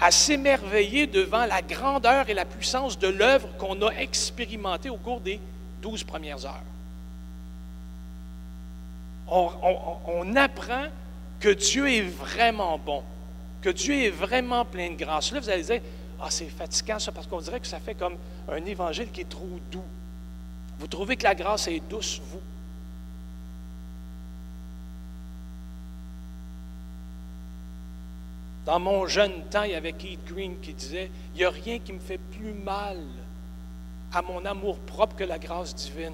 à 0.00 0.10
s'émerveiller 0.10 1.06
devant 1.06 1.46
la 1.46 1.62
grandeur 1.62 2.28
et 2.28 2.34
la 2.34 2.44
puissance 2.44 2.98
de 2.98 3.08
l'œuvre 3.08 3.48
qu'on 3.58 3.80
a 3.82 3.90
expérimentée 3.90 4.90
au 4.90 4.96
cours 4.96 5.20
des 5.20 5.40
douze 5.80 6.02
premières 6.04 6.44
heures. 6.44 6.64
On, 9.28 10.36
apprend 10.36 10.86
que 11.40 11.48
Dieu 11.48 11.90
est 11.90 12.02
vraiment 12.02 12.78
bon, 12.78 13.02
que 13.62 13.70
Dieu 13.70 13.94
est 13.94 14.10
vraiment 14.10 14.64
plein 14.64 14.90
de 14.90 14.96
grâce. 14.96 15.32
Là, 15.32 15.40
vous 15.40 15.48
allez 15.48 15.62
dire, 15.62 15.80
ah, 16.20 16.26
c'est 16.30 16.48
fatigant 16.48 16.98
ça, 16.98 17.12
parce 17.12 17.26
qu'on 17.26 17.40
dirait 17.40 17.60
que 17.60 17.66
ça 17.66 17.80
fait 17.80 17.94
comme 17.94 18.16
un 18.48 18.64
évangile 18.64 19.10
qui 19.10 19.22
est 19.22 19.28
trop 19.28 19.58
doux. 19.70 19.84
Vous 20.78 20.86
trouvez 20.86 21.16
que 21.16 21.24
la 21.24 21.34
grâce 21.34 21.68
est 21.68 21.80
douce, 21.88 22.20
vous? 22.30 22.40
Dans 28.64 28.78
mon 28.78 29.06
jeune 29.06 29.42
temps, 29.50 29.64
il 29.64 29.72
y 29.72 29.74
avait 29.74 29.92
Keith 29.92 30.24
Green 30.24 30.58
qui 30.60 30.72
disait 30.72 31.10
Il 31.34 31.38
n'y 31.38 31.44
a 31.44 31.50
rien 31.50 31.78
qui 31.78 31.92
me 31.92 31.98
fait 31.98 32.18
plus 32.18 32.52
mal 32.52 32.98
à 34.12 34.22
mon 34.22 34.44
amour 34.44 34.78
propre 34.78 35.16
que 35.16 35.24
la 35.24 35.38
grâce 35.38 35.74
divine. 35.74 36.12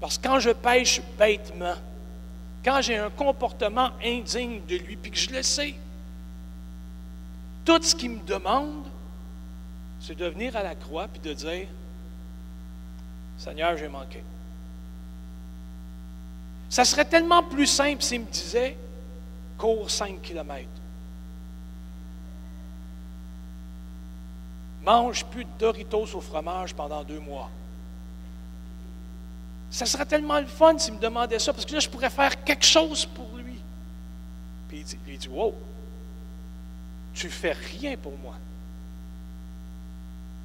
Parce 0.00 0.18
que 0.18 0.26
quand 0.26 0.40
je 0.40 0.50
pêche 0.50 1.00
bêtement, 1.18 1.76
quand 2.64 2.80
j'ai 2.80 2.96
un 2.96 3.10
comportement 3.10 3.90
indigne 4.02 4.60
de 4.66 4.76
lui, 4.76 4.96
puis 4.96 5.10
que 5.10 5.16
je 5.18 5.30
le 5.30 5.42
sais, 5.42 5.74
tout 7.64 7.80
ce 7.82 7.94
qu'il 7.94 8.10
me 8.10 8.22
demande, 8.24 8.84
c'est 10.00 10.16
de 10.16 10.26
venir 10.26 10.56
à 10.56 10.62
la 10.62 10.74
croix 10.74 11.06
puis 11.08 11.20
de 11.20 11.32
dire 11.32 11.68
Seigneur, 13.38 13.76
j'ai 13.76 13.88
manqué. 13.88 14.22
Ça 16.68 16.84
serait 16.84 17.04
tellement 17.04 17.42
plus 17.42 17.66
simple 17.66 18.02
s'il 18.02 18.22
me 18.22 18.26
disait 18.26 18.76
cours 19.56 19.90
5 19.90 20.20
km. 20.22 20.68
Mange 24.82 25.24
plus 25.24 25.44
de 25.44 25.50
Doritos 25.58 26.14
au 26.14 26.20
fromage 26.20 26.74
pendant 26.74 27.02
deux 27.02 27.18
mois. 27.18 27.50
Ça 29.70 29.84
serait 29.84 30.06
tellement 30.06 30.38
le 30.38 30.46
fun 30.46 30.78
s'il 30.78 30.94
me 30.94 31.00
demandait 31.00 31.38
ça, 31.38 31.52
parce 31.52 31.66
que 31.66 31.72
là, 31.74 31.80
je 31.80 31.88
pourrais 31.88 32.10
faire 32.10 32.44
quelque 32.44 32.64
chose 32.64 33.04
pour 33.04 33.36
lui. 33.36 33.58
Puis 34.68 34.84
il 35.08 35.18
dit, 35.18 35.28
Wow, 35.28 35.54
tu 37.12 37.28
fais 37.28 37.52
rien 37.52 37.96
pour 37.96 38.16
moi. 38.18 38.34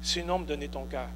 Sinon, 0.02 0.40
me 0.40 0.44
donner 0.44 0.68
ton 0.68 0.84
cœur. 0.86 1.08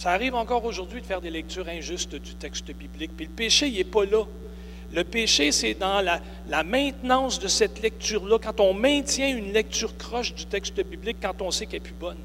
Ça 0.00 0.12
arrive 0.12 0.34
encore 0.34 0.64
aujourd'hui 0.64 1.02
de 1.02 1.06
faire 1.06 1.20
des 1.20 1.28
lectures 1.28 1.68
injustes 1.68 2.14
du 2.14 2.34
texte 2.34 2.72
biblique. 2.72 3.10
Puis 3.14 3.26
le 3.26 3.32
péché, 3.32 3.68
il 3.68 3.74
n'est 3.74 3.84
pas 3.84 4.06
là. 4.06 4.24
Le 4.94 5.04
péché, 5.04 5.52
c'est 5.52 5.74
dans 5.74 6.00
la, 6.00 6.64
maintenance 6.64 7.38
de 7.38 7.48
cette 7.48 7.82
lecture-là, 7.82 8.38
quand 8.42 8.60
on 8.60 8.72
maintient 8.72 9.28
une 9.28 9.52
lecture 9.52 9.94
croche 9.98 10.34
du 10.34 10.46
texte 10.46 10.82
biblique, 10.82 11.18
quand 11.20 11.42
on 11.42 11.50
sait 11.50 11.66
qu'elle 11.66 11.82
n'est 11.82 11.88
plus 11.88 11.92
bonne. 11.92 12.16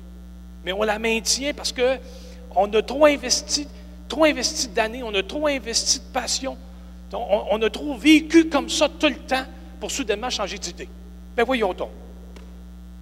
Mais 0.63 0.71
on 0.71 0.83
la 0.83 0.97
maintient 0.99 1.53
parce 1.53 1.73
qu'on 1.73 2.73
a 2.73 2.81
trop 2.81 3.07
investi, 3.07 3.67
trop 4.07 4.23
investi 4.23 4.69
d'années, 4.69 5.03
on 5.03 5.13
a 5.13 5.21
trop 5.21 5.45
investi 5.47 5.99
de 5.99 6.13
passion, 6.13 6.55
on, 7.11 7.61
a 7.61 7.69
trop 7.69 7.97
vécu 7.97 8.47
comme 8.47 8.69
ça 8.69 8.87
tout 8.87 9.09
le 9.09 9.17
temps 9.17 9.43
pour 9.81 9.91
soudainement 9.91 10.29
changer 10.29 10.57
d'idée. 10.57 10.87
Ben 11.35 11.43
voyons 11.43 11.73
donc. 11.73 11.91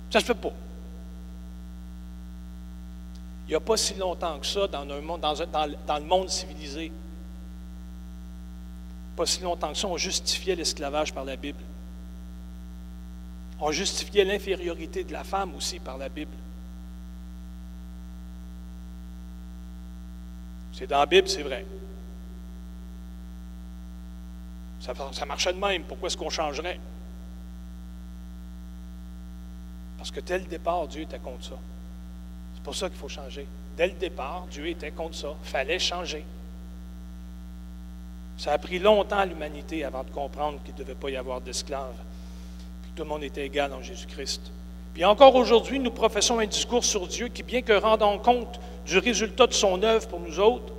Ça 0.10 0.20
se 0.20 0.26
fait 0.26 0.34
pas. 0.34 0.52
Il 3.48 3.50
n'y 3.52 3.56
a 3.56 3.60
pas 3.60 3.78
si 3.78 3.94
longtemps 3.96 4.40
que 4.40 4.46
ça, 4.46 4.68
dans, 4.68 4.86
le 4.86 6.06
monde 6.06 6.30
civilisé, 6.30 6.92
pas 9.16 9.26
si 9.26 9.42
longtemps 9.42 9.72
que 9.74 9.78
ça, 9.78 9.88
on 9.88 9.98
justifiait 9.98 10.56
l'esclavage 10.56 11.14
par 11.14 11.26
la 11.26 11.36
Bible. 11.36 11.60
On 13.60 13.72
justifiait 13.72 14.24
l'infériorité 14.24 15.04
de 15.04 15.14
la 15.14 15.24
femme 15.24 15.56
aussi 15.56 15.80
par 15.80 15.98
la 15.98 16.10
Bible. 16.10 16.32
C'est 20.74 20.88
dans 20.88 21.00
la 21.00 21.06
Bible, 21.06 21.28
c'est 21.28 21.44
vrai. 21.44 21.66
Ça, 24.80 24.94
ça, 25.14 25.26
marchait 25.26 25.54
de 25.54 25.60
même. 25.60 25.84
Pourquoi 25.84 26.08
est-ce 26.08 26.18
qu'on 26.18 26.30
changerait? 26.30 26.80
Parce 29.98 30.12
que 30.12 30.20
tel 30.20 30.46
départ, 30.46 30.88
Dieu 30.88 31.04
était 31.04 31.20
contre 31.20 31.46
ça. 31.46 31.56
C'est 32.64 32.66
pour 32.68 32.76
ça 32.76 32.88
qu'il 32.88 32.98
faut 32.98 33.10
changer. 33.10 33.46
Dès 33.76 33.88
le 33.88 33.94
départ, 33.94 34.48
Dieu 34.50 34.68
était 34.70 34.92
contre 34.92 35.16
ça. 35.16 35.36
Il 35.44 35.50
fallait 35.50 35.80
changer. 35.80 36.24
Ça 38.38 38.54
a 38.54 38.58
pris 38.58 38.80
longtemps 38.80 39.18
à 39.18 39.26
l'humanité 39.26 39.84
avant 39.84 40.06
de 40.06 40.10
comprendre 40.12 40.62
qu'il 40.64 40.74
ne 40.74 40.80
devait 40.80 40.96
pas 40.96 41.10
y 41.10 41.18
avoir 41.18 41.42
d'esclaves, 41.42 41.98
que 42.84 42.96
tout 42.96 43.04
le 43.04 43.10
monde 43.10 43.26
était 43.26 43.46
égal 43.46 43.74
en 43.74 43.82
Jésus-Christ. 43.82 44.50
Puis 44.94 45.04
encore 45.04 45.36
aujourd'hui, 45.36 45.78
nous 45.78 45.92
professons 45.92 46.40
un 46.40 46.46
discours 46.46 46.86
sur 46.86 47.06
Dieu 47.06 47.28
qui, 47.28 47.44
bien 47.44 47.62
que 47.62 47.74
rendant 47.74 48.18
compte 48.18 48.62
du 48.86 48.98
résultat 48.98 49.46
de 49.46 49.54
son 49.54 49.84
œuvre 49.84 50.08
pour 50.08 50.22
nous 50.22 50.40
autres, 50.40 50.72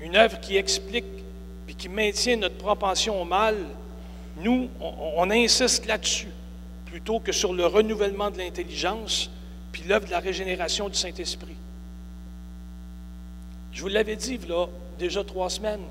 une 0.00 0.16
œuvre 0.16 0.40
qui 0.40 0.56
explique 0.56 1.04
puis 1.64 1.76
qui 1.76 1.88
maintient 1.88 2.38
notre 2.38 2.56
propension 2.56 3.22
au 3.22 3.24
mal, 3.24 3.54
nous, 4.36 4.68
on, 4.80 5.30
insiste 5.30 5.86
là-dessus, 5.86 6.30
plutôt 6.86 7.20
que 7.20 7.32
sur 7.32 7.52
le 7.52 7.66
renouvellement 7.66 8.30
de 8.30 8.38
l'intelligence, 8.38 9.30
puis 9.72 9.82
l'œuvre 9.84 10.06
de 10.06 10.10
la 10.10 10.20
régénération 10.20 10.88
du 10.88 10.94
Saint-Esprit. 10.94 11.56
Je 13.72 13.82
vous 13.82 13.88
l'avais 13.88 14.16
dit, 14.16 14.38
là, 14.48 14.66
déjà 14.98 15.24
trois 15.24 15.50
semaines. 15.50 15.84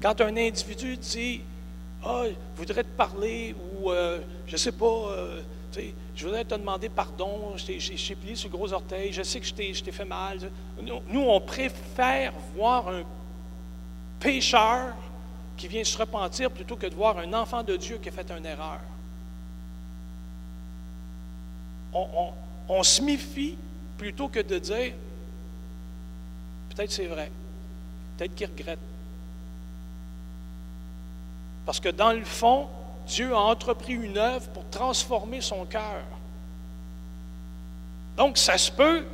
Quand 0.00 0.20
un 0.20 0.36
individu 0.36 0.96
dit 0.96 1.40
Ah, 2.04 2.24
je 2.26 2.58
voudrais 2.58 2.84
te 2.84 2.96
parler, 2.96 3.54
ou 3.80 3.90
euh, 3.90 4.18
je 4.46 4.52
ne 4.52 4.56
sais 4.58 4.72
pas, 4.72 4.86
euh, 4.86 5.40
je 6.14 6.24
voudrais 6.24 6.44
te 6.44 6.54
demander 6.54 6.88
pardon, 6.88 7.56
je 7.56 7.66
t'ai 7.66 8.14
plié 8.14 8.34
sur 8.34 8.48
le 8.48 8.56
gros 8.56 8.72
orteil, 8.72 9.12
je 9.12 9.22
sais 9.22 9.40
que 9.40 9.46
je 9.46 9.54
t'ai 9.54 9.92
fait 9.92 10.04
mal. 10.04 10.38
Nous, 10.82 11.20
on 11.20 11.40
préfère 11.40 12.32
voir 12.54 12.88
un 12.88 13.02
pécheur 14.20 14.94
qui 15.56 15.68
vient 15.68 15.84
se 15.84 15.96
repentir 15.96 16.50
plutôt 16.50 16.76
que 16.76 16.86
de 16.86 16.94
voir 16.94 17.18
un 17.18 17.32
enfant 17.32 17.62
de 17.62 17.76
Dieu 17.76 17.98
qui 17.98 18.08
a 18.08 18.12
fait 18.12 18.30
une 18.30 18.46
erreur. 18.46 18.80
On, 22.68 22.82
se 22.82 23.00
méfie 23.00 23.56
plutôt 23.96 24.28
que 24.28 24.40
de 24.40 24.58
dire 24.58 24.92
peut-être 26.68 26.92
c'est 26.92 27.06
vrai, 27.06 27.30
peut-être 28.16 28.34
qu'il 28.34 28.46
regrette. 28.46 28.78
Parce 31.64 31.80
que 31.80 31.88
dans 31.88 32.12
le 32.12 32.24
fond, 32.24 32.68
Dieu 33.06 33.34
a 33.34 33.38
entrepris 33.38 33.94
une 33.94 34.18
œuvre 34.18 34.46
pour 34.50 34.68
transformer 34.68 35.40
son 35.40 35.64
cœur. 35.64 36.02
Donc, 38.16 38.36
ça 38.36 38.58
se 38.58 38.70
peut 38.70 39.06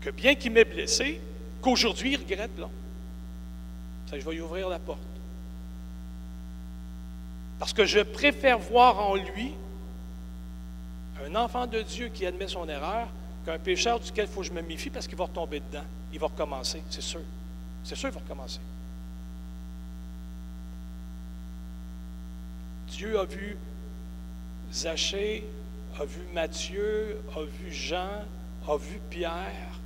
que 0.00 0.10
bien 0.10 0.34
qu'il 0.34 0.52
m'ait 0.52 0.64
blessé, 0.64 1.20
qu'aujourd'hui 1.60 2.12
il 2.12 2.16
regrette, 2.16 2.58
là. 2.58 2.68
Je 4.12 4.18
vais 4.18 4.32
lui 4.32 4.40
ouvrir 4.40 4.68
la 4.68 4.78
porte. 4.78 5.00
Parce 7.58 7.72
que 7.72 7.86
je 7.86 8.00
préfère 8.00 8.58
voir 8.58 8.98
en 8.98 9.14
lui 9.14 9.54
un 11.24 11.34
enfant 11.36 11.66
de 11.66 11.80
Dieu 11.82 12.08
qui 12.08 12.26
admet 12.26 12.48
son 12.48 12.68
erreur 12.68 13.08
qu'un 13.46 13.58
pécheur 13.58 14.00
duquel 14.00 14.26
il 14.26 14.32
faut 14.32 14.40
que 14.40 14.46
je 14.46 14.52
me 14.52 14.62
méfie 14.62 14.90
parce 14.90 15.06
qu'il 15.06 15.16
va 15.16 15.24
retomber 15.24 15.60
dedans. 15.60 15.84
Il 16.12 16.18
va 16.18 16.26
recommencer, 16.26 16.82
c'est 16.90 17.02
sûr. 17.02 17.20
C'est 17.84 17.94
sûr 17.94 18.10
qu'il 18.10 18.18
va 18.18 18.24
recommencer. 18.24 18.60
Dieu 22.88 23.18
a 23.18 23.24
vu 23.24 23.56
Zachée, 24.72 25.44
a 25.98 26.04
vu 26.04 26.22
Matthieu, 26.32 27.20
a 27.36 27.42
vu 27.42 27.72
Jean, 27.72 28.24
a 28.68 28.76
vu 28.76 29.00
Pierre 29.10 29.80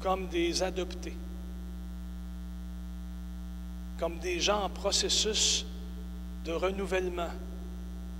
comme 0.00 0.28
des 0.28 0.62
adoptés, 0.62 1.14
comme 4.00 4.18
des 4.18 4.40
gens 4.40 4.62
en 4.62 4.70
processus 4.70 5.66
de 6.46 6.52
renouvellement, 6.52 7.28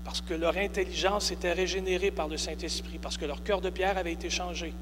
parce 0.05 0.21
que 0.21 0.35
leur 0.35 0.55
intelligence 0.55 1.31
était 1.31 1.53
régénérée 1.53 2.11
par 2.11 2.27
le 2.27 2.37
Saint-Esprit, 2.37 2.99
parce 3.01 3.17
que 3.17 3.25
leur 3.25 3.43
cœur 3.43 3.61
de 3.61 3.71
pierre 3.71 3.97
avait 3.97 4.13
été 4.13 4.29
changé. 4.29 4.75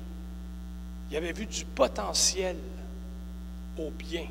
Ils 1.10 1.16
avaient 1.16 1.32
vu 1.32 1.46
du 1.46 1.64
potentiel 1.64 2.58
au 3.78 3.92
bien. 3.92 4.26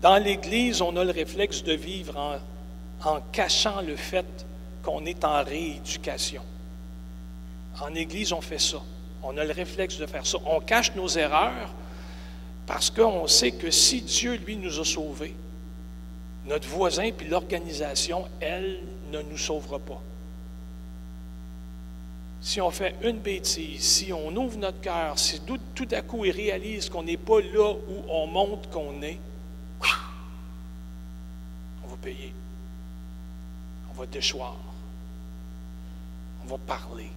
Dans 0.00 0.16
l'Église, 0.16 0.80
on 0.80 0.96
a 0.96 1.04
le 1.04 1.10
réflexe 1.10 1.62
de 1.62 1.74
vivre 1.74 2.40
en, 3.04 3.20
cachant 3.30 3.82
le 3.82 3.96
fait 3.96 4.46
qu'on 4.82 5.04
est 5.04 5.22
en 5.22 5.44
rééducation. 5.44 6.42
En 7.80 7.94
Église, 7.94 8.32
on 8.32 8.40
fait 8.40 8.58
ça. 8.58 8.80
On 9.24 9.36
a 9.36 9.44
le 9.44 9.52
réflexe 9.52 9.98
de 9.98 10.06
faire 10.06 10.26
ça. 10.26 10.38
On 10.46 10.60
cache 10.60 10.94
nos 10.94 11.08
erreurs 11.08 11.72
parce 12.66 12.90
qu'on 12.90 13.26
sait 13.26 13.52
que 13.52 13.70
si 13.70 14.02
Dieu, 14.02 14.36
lui, 14.36 14.56
nous 14.56 14.78
a 14.78 14.84
sauvés, 14.84 15.34
notre 16.46 16.68
voisin 16.68 17.10
puis 17.10 17.28
l'organisation, 17.28 18.28
elle, 18.40 18.80
ne 19.10 19.22
nous 19.22 19.38
sauvera 19.38 19.78
pas. 19.78 20.00
Si 22.40 22.60
on 22.60 22.70
fait 22.70 22.94
une 23.02 23.18
bêtise, 23.18 23.82
si 23.82 24.12
on 24.12 24.34
ouvre 24.36 24.58
notre 24.58 24.80
cœur, 24.80 25.18
si 25.18 25.40
tout, 25.40 25.58
tout 25.74 25.88
à 25.92 26.02
coup 26.02 26.24
il 26.24 26.30
réalise 26.30 26.90
qu'on 26.90 27.02
n'est 27.02 27.16
pas 27.16 27.40
là 27.40 27.72
où 27.72 28.04
on 28.10 28.26
montre 28.26 28.68
qu'on 28.68 29.00
est, 29.02 29.18
payer. 32.04 32.34
On 33.90 33.94
va 33.98 34.06
déchoir. 34.06 34.56
On 36.44 36.48
va 36.48 36.58
parler. 36.58 37.10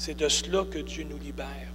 C'est 0.00 0.16
de 0.16 0.30
cela 0.30 0.64
que 0.64 0.78
Dieu 0.78 1.04
nous 1.04 1.18
libère. 1.18 1.68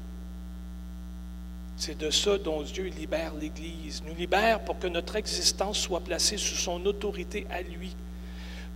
C'est 1.78 1.96
de 1.96 2.10
ça 2.10 2.40
dont 2.40 2.64
Dieu 2.64 2.86
libère 2.86 3.36
l'Église. 3.36 4.02
Nous 4.04 4.16
libère 4.16 4.62
pour 4.62 4.80
que 4.80 4.88
notre 4.88 5.16
existence 5.16 5.78
soit 5.78 6.00
placée 6.00 6.38
sous 6.38 6.56
son 6.56 6.84
autorité 6.88 7.46
à 7.52 7.62
lui. 7.62 7.96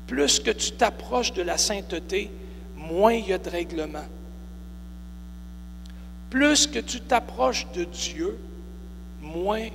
Plus 0.05 0.39
que 0.39 0.51
tu 0.51 0.73
t'approches 0.73 1.33
de 1.33 1.41
la 1.41 1.57
sainteté, 1.57 2.29
moins 2.75 3.13
il 3.13 3.27
y 3.27 3.33
a 3.33 3.39
de 3.39 3.49
règlements. 3.49 4.05
Plus 6.29 6.67
que 6.67 6.77
tu 6.77 7.01
t'approches 7.01 7.65
de 7.73 7.85
Dieu, 7.85 8.37
moins 9.19 9.67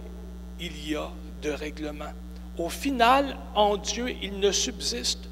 il 0.60 0.88
y 0.88 0.94
a 0.94 1.10
de 1.42 1.50
règlement. 1.50 2.12
Au 2.58 2.68
final, 2.68 3.36
en 3.56 3.76
Dieu, 3.76 4.14
il 4.22 4.38
ne 4.38 4.52
subsiste 4.52 5.28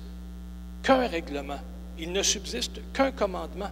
qu'un 0.82 1.06
règlement. 1.06 1.60
Il 1.96 2.10
ne 2.10 2.24
subsiste 2.24 2.80
qu'un 2.92 3.12
commandement. 3.12 3.70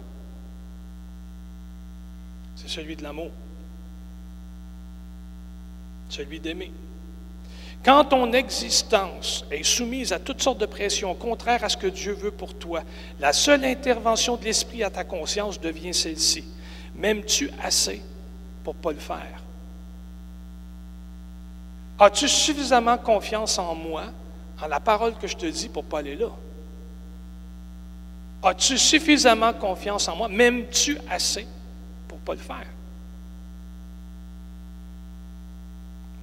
C'est 2.61 2.69
celui 2.69 2.95
de 2.95 3.01
l'amour. 3.01 3.31
Celui 6.09 6.39
d'aimer. 6.39 6.71
Quand 7.83 8.05
ton 8.05 8.31
existence 8.33 9.43
est 9.49 9.63
soumise 9.63 10.13
à 10.13 10.19
toutes 10.19 10.43
sortes 10.43 10.59
de 10.59 10.67
pressions 10.67 11.15
contraires 11.15 11.63
à 11.63 11.69
ce 11.69 11.77
que 11.77 11.87
Dieu 11.87 12.13
veut 12.13 12.29
pour 12.29 12.53
toi, 12.53 12.83
la 13.19 13.33
seule 13.33 13.65
intervention 13.65 14.35
de 14.35 14.43
l'Esprit 14.43 14.83
à 14.83 14.91
ta 14.91 15.03
conscience 15.03 15.59
devient 15.59 15.93
celle-ci. 15.93 16.43
M'aimes-tu 16.93 17.49
assez 17.63 18.03
pour 18.63 18.75
ne 18.75 18.79
pas 18.79 18.91
le 18.91 18.99
faire? 18.99 19.41
As-tu 21.97 22.27
suffisamment 22.27 22.99
confiance 22.99 23.57
en 23.57 23.73
moi, 23.73 24.03
en 24.61 24.67
la 24.67 24.79
parole 24.79 25.15
que 25.15 25.25
je 25.25 25.35
te 25.35 25.47
dis 25.47 25.67
pour 25.67 25.83
ne 25.83 25.87
pas 25.87 25.99
aller 25.99 26.15
là? 26.15 26.29
As-tu 28.43 28.77
suffisamment 28.77 29.53
confiance 29.53 30.07
en 30.07 30.15
moi? 30.15 30.27
M'aimes-tu 30.27 30.99
assez 31.09 31.47
pas 32.21 32.33
le 32.33 32.39
faire? 32.39 32.67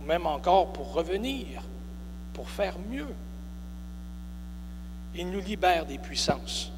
Même 0.06 0.26
encore 0.26 0.72
pour 0.72 0.92
revenir, 0.92 1.62
pour 2.32 2.48
faire 2.48 2.76
mieux. 2.90 3.08
Il 5.14 5.30
nous 5.30 5.40
libère 5.40 5.86
des 5.86 5.98
puissances. 5.98 6.72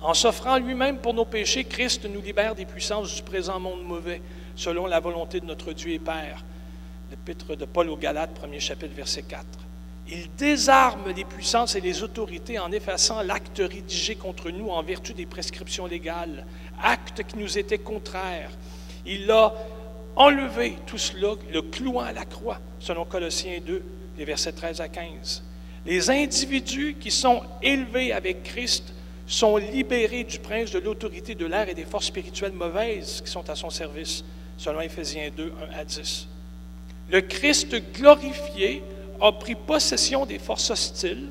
En 0.00 0.14
s'offrant 0.14 0.58
lui-même 0.58 0.98
pour 0.98 1.14
nos 1.14 1.24
péchés, 1.24 1.64
Christ 1.64 2.04
nous 2.04 2.20
libère 2.20 2.54
des 2.54 2.64
puissances 2.64 3.14
du 3.14 3.22
présent 3.22 3.58
monde 3.58 3.84
mauvais, 3.84 4.22
selon 4.56 4.86
la 4.86 5.00
volonté 5.00 5.40
de 5.40 5.46
notre 5.46 5.72
Dieu 5.72 5.92
et 5.92 5.98
Père 5.98 6.44
l'épître 7.10 7.56
de 7.56 7.64
Paul 7.64 7.90
aux 7.90 7.96
Galates, 7.96 8.34
premier 8.34 8.60
chapitre, 8.60 8.94
verset 8.94 9.22
4. 9.22 9.44
Il 10.08 10.30
désarme 10.36 11.10
les 11.14 11.24
puissances 11.24 11.74
et 11.74 11.80
les 11.80 12.02
autorités 12.02 12.58
en 12.58 12.72
effaçant 12.72 13.22
l'acte 13.22 13.58
rédigé 13.58 14.14
contre 14.14 14.50
nous 14.50 14.68
en 14.68 14.82
vertu 14.82 15.12
des 15.12 15.26
prescriptions 15.26 15.86
légales, 15.86 16.46
acte 16.82 17.22
qui 17.24 17.38
nous 17.38 17.58
était 17.58 17.78
contraire. 17.78 18.50
Il 19.06 19.30
a 19.30 19.52
enlevé 20.16 20.76
tout 20.86 20.98
cela, 20.98 21.34
le 21.52 21.62
clouant 21.62 22.00
à 22.00 22.12
la 22.12 22.24
croix, 22.24 22.60
selon 22.78 23.04
Colossiens 23.04 23.60
2, 23.64 23.82
les 24.18 24.24
versets 24.24 24.52
13 24.52 24.80
à 24.80 24.88
15. 24.88 25.42
Les 25.86 26.10
individus 26.10 26.96
qui 27.00 27.10
sont 27.10 27.42
élevés 27.62 28.12
avec 28.12 28.42
Christ 28.42 28.92
sont 29.26 29.56
libérés 29.56 30.24
du 30.24 30.38
prince 30.38 30.70
de 30.72 30.78
l'autorité 30.78 31.34
de 31.34 31.46
l'air 31.46 31.68
et 31.68 31.74
des 31.74 31.84
forces 31.84 32.06
spirituelles 32.06 32.52
mauvaises 32.52 33.22
qui 33.24 33.30
sont 33.30 33.48
à 33.48 33.54
son 33.54 33.70
service, 33.70 34.24
selon 34.58 34.80
Éphésiens 34.80 35.30
2, 35.34 35.52
1 35.72 35.78
à 35.78 35.84
10 35.84 36.28
le 37.10 37.20
Christ 37.20 37.76
glorifié 37.92 38.82
a 39.20 39.32
pris 39.32 39.54
possession 39.54 40.26
des 40.26 40.38
forces 40.38 40.70
hostiles 40.70 41.28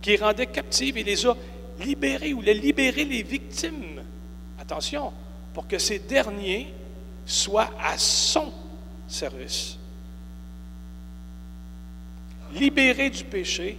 qui 0.00 0.16
rendaient 0.16 0.46
captives 0.46 0.96
et 0.96 1.02
les 1.02 1.26
a 1.26 1.36
libérées 1.80 2.32
ou 2.32 2.40
les 2.40 2.54
libéré 2.54 3.04
les 3.04 3.22
victimes. 3.22 3.95
Attention, 4.66 5.12
pour 5.54 5.68
que 5.68 5.78
ces 5.78 6.00
derniers 6.00 6.74
soient 7.24 7.70
à 7.80 7.96
son 7.96 8.52
service. 9.06 9.76
Libérés 12.52 13.10
du 13.10 13.24
péché, 13.24 13.78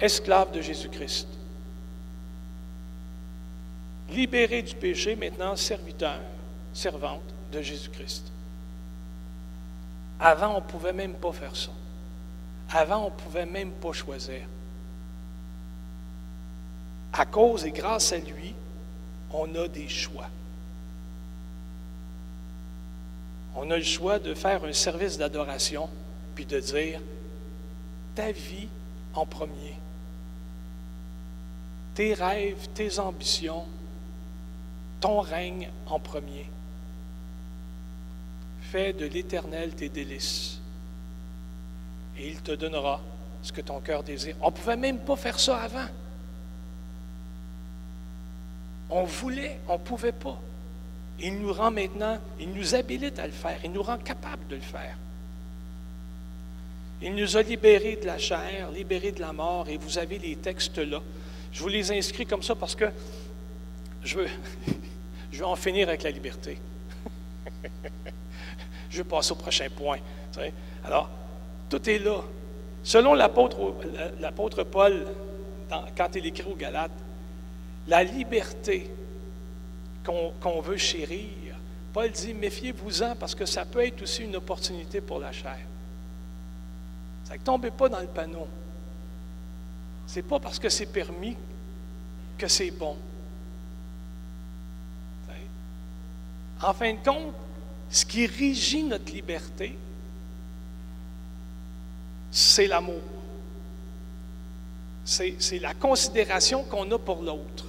esclaves 0.00 0.50
de 0.50 0.60
Jésus-Christ. 0.60 1.28
Libérés 4.10 4.62
du 4.62 4.74
péché, 4.74 5.14
maintenant 5.14 5.54
serviteurs, 5.54 6.20
servantes 6.72 7.22
de 7.52 7.62
Jésus-Christ. 7.62 8.32
Avant, 10.18 10.56
on 10.56 10.60
ne 10.60 10.66
pouvait 10.66 10.92
même 10.92 11.14
pas 11.14 11.32
faire 11.32 11.54
ça. 11.54 11.70
Avant, 12.72 13.06
on 13.06 13.10
ne 13.10 13.14
pouvait 13.14 13.46
même 13.46 13.70
pas 13.70 13.92
choisir. 13.92 14.42
À 17.12 17.26
cause 17.26 17.64
et 17.64 17.72
grâce 17.72 18.12
à 18.12 18.18
lui, 18.18 18.54
on 19.32 19.54
a 19.54 19.68
des 19.68 19.88
choix. 19.88 20.28
On 23.56 23.70
a 23.70 23.76
le 23.76 23.82
choix 23.82 24.18
de 24.18 24.34
faire 24.34 24.64
un 24.64 24.72
service 24.72 25.18
d'adoration, 25.18 25.88
puis 26.34 26.46
de 26.46 26.60
dire, 26.60 27.00
ta 28.14 28.30
vie 28.30 28.68
en 29.14 29.26
premier, 29.26 29.76
tes 31.94 32.14
rêves, 32.14 32.68
tes 32.74 32.98
ambitions, 32.98 33.66
ton 35.00 35.20
règne 35.20 35.68
en 35.86 35.98
premier. 35.98 36.46
Fais 38.62 38.92
de 38.92 39.06
l'Éternel 39.06 39.74
tes 39.74 39.88
délices, 39.88 40.60
et 42.16 42.28
il 42.28 42.40
te 42.40 42.52
donnera 42.52 43.00
ce 43.42 43.52
que 43.52 43.60
ton 43.60 43.80
cœur 43.80 44.04
désire. 44.04 44.36
On 44.40 44.46
ne 44.46 44.54
pouvait 44.54 44.76
même 44.76 44.98
pas 44.98 45.16
faire 45.16 45.40
ça 45.40 45.58
avant. 45.58 45.86
On 48.90 49.04
voulait, 49.04 49.60
on 49.68 49.74
ne 49.74 49.78
pouvait 49.78 50.12
pas. 50.12 50.40
Il 51.20 51.38
nous 51.38 51.52
rend 51.52 51.70
maintenant, 51.70 52.18
il 52.38 52.50
nous 52.50 52.74
habilite 52.74 53.18
à 53.18 53.26
le 53.26 53.32
faire, 53.32 53.58
il 53.64 53.72
nous 53.72 53.82
rend 53.82 53.98
capable 53.98 54.46
de 54.48 54.56
le 54.56 54.62
faire. 54.62 54.96
Il 57.02 57.14
nous 57.14 57.36
a 57.36 57.42
libérés 57.42 57.96
de 57.96 58.06
la 58.06 58.18
chair, 58.18 58.70
libérés 58.70 59.12
de 59.12 59.20
la 59.20 59.32
mort, 59.32 59.68
et 59.68 59.76
vous 59.76 59.98
avez 59.98 60.18
les 60.18 60.36
textes 60.36 60.78
là. 60.78 61.00
Je 61.52 61.62
vous 61.62 61.68
les 61.68 61.90
inscris 61.92 62.26
comme 62.26 62.42
ça 62.42 62.54
parce 62.54 62.74
que 62.74 62.86
je 64.02 64.18
veux, 64.18 64.28
en 65.44 65.56
finir 65.56 65.88
avec 65.88 66.02
la 66.02 66.10
liberté. 66.10 66.58
je 68.90 68.98
veux 68.98 69.04
passer 69.04 69.32
au 69.32 69.36
prochain 69.36 69.68
point. 69.74 69.98
Alors, 70.84 71.10
tout 71.68 71.88
est 71.88 71.98
là. 71.98 72.22
Selon 72.82 73.14
l'apôtre 73.14 74.64
Paul, 74.64 75.06
quand 75.96 76.16
il 76.16 76.26
écrit 76.26 76.50
aux 76.50 76.56
Galates, 76.56 76.90
la 77.86 78.04
liberté 78.04 78.90
qu'on 80.04 80.60
veut 80.60 80.76
chérir, 80.76 81.56
Paul 81.92 82.10
dit, 82.10 82.34
méfiez-vous-en 82.34 83.16
parce 83.16 83.34
que 83.34 83.46
ça 83.46 83.64
peut 83.64 83.84
être 83.84 84.02
aussi 84.02 84.22
une 84.22 84.36
opportunité 84.36 85.00
pour 85.00 85.18
la 85.18 85.32
chair. 85.32 85.58
Ça 87.24 87.34
ne 87.34 87.40
tombez 87.40 87.70
pas 87.70 87.88
dans 87.88 88.00
le 88.00 88.06
panneau. 88.06 88.46
Ce 90.06 90.16
n'est 90.16 90.22
pas 90.22 90.40
parce 90.40 90.58
que 90.58 90.68
c'est 90.68 90.86
permis 90.86 91.36
que 92.38 92.48
c'est 92.48 92.70
bon. 92.70 92.96
En 96.62 96.74
fin 96.74 96.92
de 96.92 96.98
compte, 96.98 97.34
ce 97.90 98.04
qui 98.04 98.26
régit 98.26 98.82
notre 98.82 99.12
liberté, 99.12 99.76
c'est 102.30 102.66
l'amour. 102.66 103.00
C'est 105.04 105.58
la 105.58 105.74
considération 105.74 106.62
qu'on 106.64 106.90
a 106.92 106.98
pour 106.98 107.22
l'autre, 107.22 107.64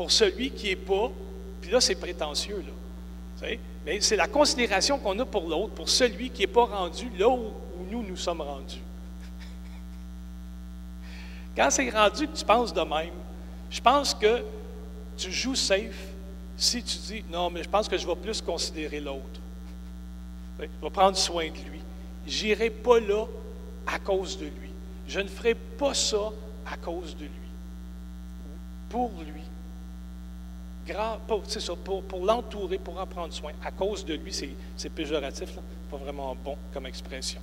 pour 0.00 0.10
celui 0.10 0.50
qui 0.50 0.68
n'est 0.68 0.76
pas, 0.76 1.12
puis 1.60 1.70
là 1.70 1.78
c'est 1.78 1.94
prétentieux, 1.94 2.64
là, 2.66 3.48
mais 3.84 4.00
c'est 4.00 4.16
la 4.16 4.28
considération 4.28 4.98
qu'on 4.98 5.18
a 5.18 5.26
pour 5.26 5.46
l'autre, 5.46 5.74
pour 5.74 5.90
celui 5.90 6.30
qui 6.30 6.40
n'est 6.40 6.46
pas 6.46 6.64
rendu 6.64 7.10
là 7.18 7.28
où, 7.28 7.52
nous 7.90 8.02
nous 8.02 8.16
sommes 8.16 8.40
rendus. 8.40 8.80
Quand 11.54 11.68
c'est 11.68 11.90
rendu 11.90 12.28
que 12.28 12.34
tu 12.34 12.46
penses 12.46 12.72
de 12.72 12.80
même, 12.80 13.12
je 13.68 13.78
pense 13.82 14.14
que 14.14 14.42
tu 15.18 15.30
joues 15.30 15.54
safe 15.54 16.14
si 16.56 16.82
tu 16.82 16.96
dis 16.96 17.24
non, 17.30 17.50
mais 17.50 17.62
je 17.62 17.68
pense 17.68 17.86
que 17.86 17.98
je 17.98 18.06
vais 18.06 18.16
plus 18.16 18.40
considérer 18.40 19.00
l'autre. 19.00 19.40
Je 20.58 20.64
vais 20.82 20.90
prendre 20.90 21.18
soin 21.18 21.44
de 21.44 21.70
lui. 21.70 21.82
J'irai 22.26 22.70
pas 22.70 23.00
là 23.00 23.26
à 23.86 23.98
cause 23.98 24.38
de 24.38 24.46
lui. 24.46 24.70
Je 25.06 25.20
ne 25.20 25.28
ferai 25.28 25.54
pas 25.54 25.92
ça 25.92 26.30
à 26.64 26.78
cause 26.78 27.14
de 27.18 27.24
lui. 27.24 27.50
Pour 28.88 29.10
lui. 29.20 29.42
Pour 32.08 32.24
l'entourer, 32.24 32.78
pour 32.78 33.00
en 33.00 33.06
prendre 33.06 33.32
soin. 33.32 33.52
À 33.64 33.70
cause 33.70 34.04
de 34.04 34.14
lui, 34.14 34.32
c'est 34.76 34.88
péjoratif, 34.88 35.54
là. 35.54 35.62
pas 35.90 35.96
vraiment 35.96 36.36
bon 36.44 36.56
comme 36.72 36.86
expression. 36.86 37.40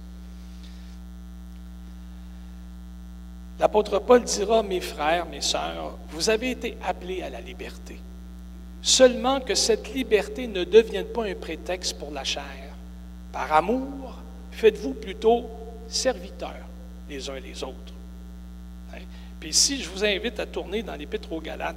L'apôtre 3.59 3.99
Paul 3.99 4.23
dira, 4.23 4.61
mes 4.61 4.81
frères, 4.81 5.25
mes 5.25 5.41
sœurs, 5.41 5.97
vous 6.09 6.29
avez 6.29 6.51
été 6.51 6.77
appelés 6.83 7.23
à 7.23 7.29
la 7.29 7.41
liberté. 7.41 7.99
Seulement 8.81 9.39
que 9.39 9.55
cette 9.55 9.93
liberté 9.93 10.47
ne 10.47 10.63
devienne 10.63 11.05
pas 11.05 11.25
un 11.25 11.33
prétexte 11.33 11.97
pour 11.97 12.11
la 12.11 12.23
chair. 12.23 12.43
Par 13.31 13.51
amour, 13.51 14.17
faites-vous 14.51 14.93
plutôt 14.93 15.49
serviteurs 15.87 16.53
les 17.09 17.29
uns 17.29 17.39
les 17.39 17.63
autres. 17.63 17.93
Hein? 18.93 18.99
Puis 19.39 19.53
si 19.53 19.81
je 19.81 19.89
vous 19.89 20.05
invite 20.05 20.39
à 20.39 20.45
tourner 20.45 20.83
dans 20.83 20.95
l'Épître 20.95 21.31
aux 21.31 21.41
Galates, 21.41 21.75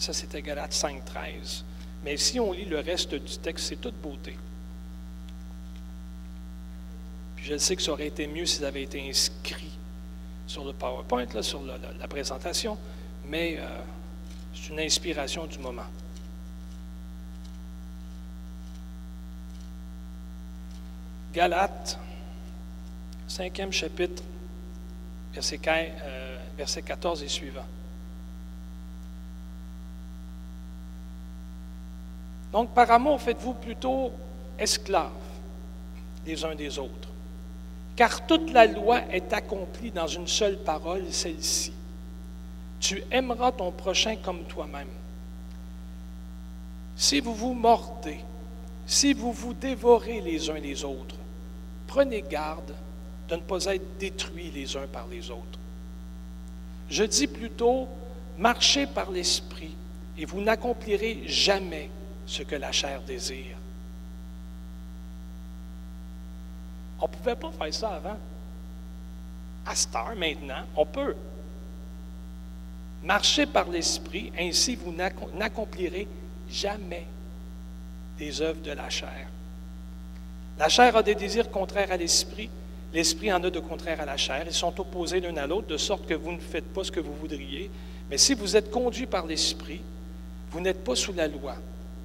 ça 0.00 0.12
c'était 0.12 0.42
Galates 0.42 0.72
5, 0.72 1.04
13. 1.04 1.64
Mais 2.04 2.16
si 2.16 2.40
on 2.40 2.52
lit 2.52 2.64
le 2.64 2.80
reste 2.80 3.14
du 3.14 3.38
texte, 3.38 3.66
c'est 3.68 3.80
toute 3.80 3.94
beauté. 4.00 4.36
Puis 7.36 7.44
je 7.44 7.56
sais 7.56 7.76
que 7.76 7.82
ça 7.82 7.92
aurait 7.92 8.06
été 8.06 8.26
mieux 8.26 8.46
s'ils 8.46 8.64
avaient 8.64 8.82
été 8.82 9.08
inscrits 9.08 9.78
sur 10.46 10.64
le 10.64 10.72
PowerPoint, 10.72 11.26
là, 11.34 11.42
sur 11.42 11.62
la, 11.62 12.08
présentation, 12.08 12.76
mais 13.26 13.56
euh, 13.58 13.66
c'est 14.54 14.70
une 14.70 14.80
inspiration 14.80 15.46
du 15.46 15.58
moment. 15.58 15.86
Galates, 21.32 21.98
cinquième 23.26 23.72
chapitre, 23.72 24.22
verset 25.32 26.82
14 26.82 27.22
euh, 27.22 27.24
et 27.24 27.28
suivant. 27.28 27.64
Donc, 32.52 32.74
par 32.74 32.90
amour, 32.90 33.20
faites-vous 33.20 33.54
plutôt 33.54 34.12
esclaves 34.58 35.10
les 36.26 36.44
uns 36.44 36.54
des 36.54 36.78
autres. 36.78 37.08
Car 37.96 38.26
toute 38.26 38.52
la 38.52 38.66
loi 38.66 39.00
est 39.10 39.32
accomplie 39.32 39.90
dans 39.90 40.06
une 40.06 40.26
seule 40.26 40.58
parole, 40.58 41.04
celle-ci. 41.10 41.72
Tu 42.80 43.02
aimeras 43.10 43.52
ton 43.52 43.70
prochain 43.70 44.16
comme 44.16 44.44
toi-même. 44.44 44.88
Si 46.96 47.20
vous 47.20 47.34
vous 47.34 47.54
mordez, 47.54 48.20
si 48.86 49.12
vous 49.12 49.32
vous 49.32 49.54
dévorez 49.54 50.20
les 50.20 50.50
uns 50.50 50.58
les 50.58 50.84
autres, 50.84 51.16
prenez 51.86 52.22
garde 52.22 52.74
de 53.28 53.36
ne 53.36 53.40
pas 53.40 53.64
être 53.66 53.98
détruits 53.98 54.50
les 54.50 54.76
uns 54.76 54.86
par 54.92 55.06
les 55.08 55.30
autres. 55.30 55.58
Je 56.90 57.04
dis 57.04 57.26
plutôt, 57.26 57.88
marchez 58.36 58.86
par 58.86 59.10
l'Esprit 59.10 59.74
et 60.18 60.24
vous 60.24 60.40
n'accomplirez 60.40 61.22
jamais 61.26 61.88
ce 62.32 62.42
que 62.42 62.56
la 62.56 62.72
chair 62.72 63.02
désire. 63.02 63.56
On 66.98 67.06
ne 67.06 67.12
pouvait 67.12 67.36
pas 67.36 67.50
faire 67.50 67.74
ça 67.74 67.88
avant. 67.90 68.16
À 69.66 69.74
cette 69.74 69.94
heure, 69.94 70.16
maintenant, 70.16 70.64
on 70.74 70.86
peut. 70.86 71.14
Marchez 73.02 73.46
par 73.46 73.68
l'Esprit, 73.68 74.32
ainsi 74.38 74.76
vous 74.76 74.94
n'accomplirez 75.34 76.08
jamais 76.48 77.06
des 78.18 78.40
œuvres 78.40 78.62
de 78.62 78.72
la 78.72 78.88
chair. 78.88 79.28
La 80.58 80.68
chair 80.68 80.96
a 80.96 81.02
des 81.02 81.14
désirs 81.14 81.50
contraires 81.50 81.90
à 81.90 81.96
l'esprit, 81.96 82.48
l'esprit 82.92 83.32
en 83.32 83.42
a 83.42 83.50
de 83.50 83.60
contraires 83.60 84.00
à 84.00 84.06
la 84.06 84.16
chair. 84.16 84.44
Ils 84.46 84.52
sont 84.52 84.78
opposés 84.80 85.20
l'un 85.20 85.36
à 85.36 85.46
l'autre, 85.46 85.66
de 85.66 85.76
sorte 85.76 86.06
que 86.06 86.14
vous 86.14 86.32
ne 86.32 86.38
faites 86.38 86.72
pas 86.72 86.84
ce 86.84 86.92
que 86.92 87.00
vous 87.00 87.14
voudriez. 87.14 87.70
Mais 88.10 88.18
si 88.18 88.34
vous 88.34 88.56
êtes 88.56 88.70
conduit 88.70 89.06
par 89.06 89.26
l'esprit, 89.26 89.80
vous 90.50 90.60
n'êtes 90.60 90.84
pas 90.84 90.94
sous 90.94 91.12
la 91.12 91.26
loi. 91.26 91.56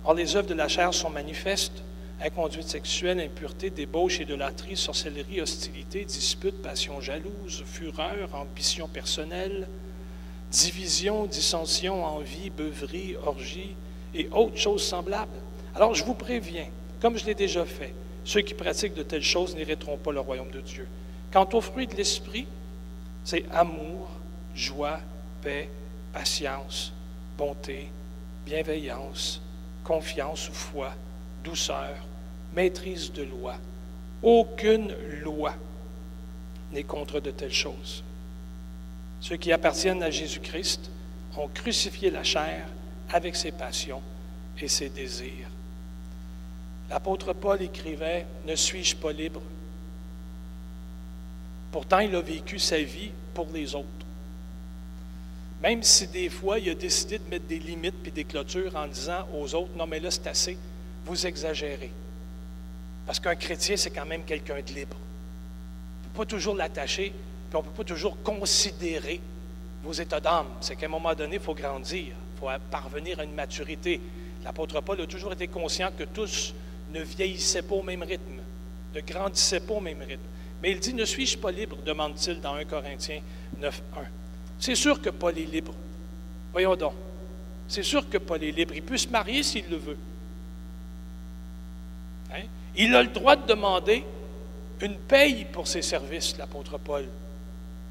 Or, 0.06 0.14
les 0.14 0.36
œuvres 0.36 0.48
de 0.48 0.54
la 0.54 0.68
chair 0.68 0.94
sont 0.94 1.10
manifestes 1.10 1.84
inconduite 2.22 2.68
sexuelle, 2.68 3.20
impureté, 3.20 3.70
débauche, 3.70 4.20
idolâtrie, 4.20 4.76
sorcellerie, 4.76 5.42
hostilité, 5.42 6.06
dispute, 6.06 6.62
passion 6.62 7.00
jalouse, 7.00 7.64
fureur, 7.66 8.34
ambition 8.34 8.88
personnelle, 8.88 9.68
division, 10.52 11.26
dissension, 11.26 12.04
envie, 12.06 12.50
beuverie, 12.50 13.16
orgie 13.24 13.76
et 14.16 14.30
autres 14.32 14.58
choses 14.58 14.84
semblables. 14.84 15.30
Alors, 15.76 15.94
je 15.94 16.04
vous 16.04 16.16
préviens, 16.16 16.68
comme 17.02 17.18
je 17.18 17.26
l'ai 17.26 17.36
déjà 17.36 17.66
fait, 17.66 17.94
ceux 18.24 18.42
qui 18.42 18.54
pratiquent 18.54 18.96
de 18.96 19.04
telles 19.04 19.24
choses 19.24 19.56
n'hériteront 19.56 19.98
pas 19.98 20.12
le 20.12 20.20
royaume 20.20 20.52
de 20.52 20.62
Dieu. 20.62 20.88
Quant 21.32 21.48
au 21.54 21.62
fruit 21.62 21.88
de 21.88 21.96
l'esprit, 21.96 22.48
c'est 23.24 23.46
amour, 23.52 24.10
joie, 24.56 25.00
paix, 25.42 25.70
patience, 26.14 26.94
bonté, 27.38 27.90
bienveillance, 28.46 29.42
confiance 29.88 30.50
ou 30.50 30.54
foi, 30.54 30.94
douceur, 31.46 31.96
maîtrise 32.54 33.14
de 33.14 33.24
loi. 33.24 33.56
Aucune 34.22 34.94
loi 35.24 35.54
n'est 36.74 36.84
contre 36.84 37.22
de 37.22 37.32
telles 37.32 37.54
choses. 37.54 38.04
Ceux 39.22 39.38
qui 39.38 39.54
appartiennent 39.54 40.04
à 40.04 40.12
Jésus-Christ 40.12 40.92
ont 41.38 41.48
crucifié 41.48 42.12
la 42.12 42.24
chair 42.24 42.68
avec 43.10 43.38
ses 43.38 43.52
passions 43.52 44.02
et 44.60 44.68
ses 44.68 44.90
désirs. 44.90 45.48
L'apôtre 46.90 47.32
Paul 47.32 47.62
écrivait, 47.62 48.26
Ne 48.46 48.56
suis-je 48.56 48.96
pas 48.96 49.14
libre 49.14 49.42
Pourtant, 51.72 52.00
il 52.00 52.14
a 52.14 52.22
vécu 52.22 52.60
sa 52.60 52.82
vie 52.82 53.12
pour 53.34 53.48
les 53.54 53.74
autres. 53.74 54.07
Même 55.62 55.82
si 55.82 56.08
des 56.08 56.30
fois, 56.30 56.60
il 56.60 56.70
a 56.70 56.76
décidé 56.76 57.18
de 57.18 57.28
mettre 57.30 57.46
des 57.46 57.60
limites 57.60 57.96
et 58.06 58.12
des 58.12 58.24
clôtures 58.24 58.76
en 58.76 58.88
disant 58.88 59.28
aux 59.34 59.56
autres, 59.56 59.76
non 59.76 59.88
mais 59.88 60.00
là 60.00 60.12
c'est 60.12 60.28
assez, 60.28 60.58
vous 61.06 61.26
exagérez. 61.26 61.92
Parce 63.06 63.20
qu'un 63.20 63.36
chrétien, 63.36 63.78
c'est 63.78 63.90
quand 63.90 64.06
même 64.06 64.24
quelqu'un 64.24 64.62
de 64.62 64.74
libre. 64.74 64.98
On 64.98 66.08
ne 66.08 66.10
peut 66.10 66.18
pas 66.20 66.26
toujours 66.26 66.56
l'attacher, 66.56 67.14
puis 67.50 67.56
on 67.56 67.60
ne 67.60 67.64
peut 67.64 67.84
pas 67.84 67.84
toujours 67.86 68.22
considérer 68.22 69.20
vos 69.84 69.94
états 69.94 70.20
d'âme. 70.20 70.48
C'est 70.60 70.76
qu'à 70.76 70.86
un 70.86 70.90
moment 70.90 71.16
donné, 71.16 71.38
il 71.38 71.42
faut 71.42 71.56
grandir, 71.56 72.08
il 72.08 72.40
faut 72.40 72.50
parvenir 72.70 73.20
à 73.20 73.24
une 73.24 73.34
maturité. 73.34 74.00
l'apôtre 74.44 74.82
Paul 74.82 75.02
a 75.02 75.08
toujours 75.08 75.34
été 75.34 75.48
conscient 75.48 75.90
que 75.98 76.04
tous 76.04 76.54
ne 76.94 77.02
vieillissaient 77.02 77.62
pas 77.62 77.76
au 77.76 77.84
même 77.84 78.04
rythme, 78.04 78.42
ne 78.94 79.02
grandissaient 79.02 79.62
pas 79.62 79.76
au 79.76 79.82
même 79.82 80.02
rythme. 80.02 80.24
Mais 80.62 80.72
il 80.72 80.80
dit, 80.80 80.94
ne 80.94 81.06
suis-je 81.06 81.38
pas 81.38 81.52
libre, 81.52 81.78
demande-t-il 81.86 82.42
dans 82.42 82.56
1 82.56 82.66
Corinthiens 82.66 83.22
9, 83.60 83.82
1. 83.96 84.00
C'est 84.60 84.76
sûr 84.76 85.02
que 85.02 85.10
Paul 85.10 85.38
est 85.38 85.46
libre. 85.46 85.74
Voyons 86.52 86.76
donc. 86.76 86.94
C'est 87.68 87.84
sûr 87.84 88.10
que 88.10 88.18
Paul 88.18 88.44
est 88.44 88.52
libre. 88.52 88.74
Il 88.74 88.82
peut 88.82 88.98
se 88.98 89.08
marier 89.10 89.44
s'il 89.44 89.70
le 89.70 89.78
veut. 89.78 89.98
Hein? 92.32 92.44
Il 92.76 92.96
a 92.96 93.04
le 93.04 93.10
droit 93.10 93.36
de 93.36 93.46
demander 93.46 94.04
une 94.82 94.96
paye 94.96 95.46
pour 95.52 95.68
ses 95.68 95.82
services, 95.82 96.38
l'apôtre 96.38 96.78
Paul. 96.78 97.06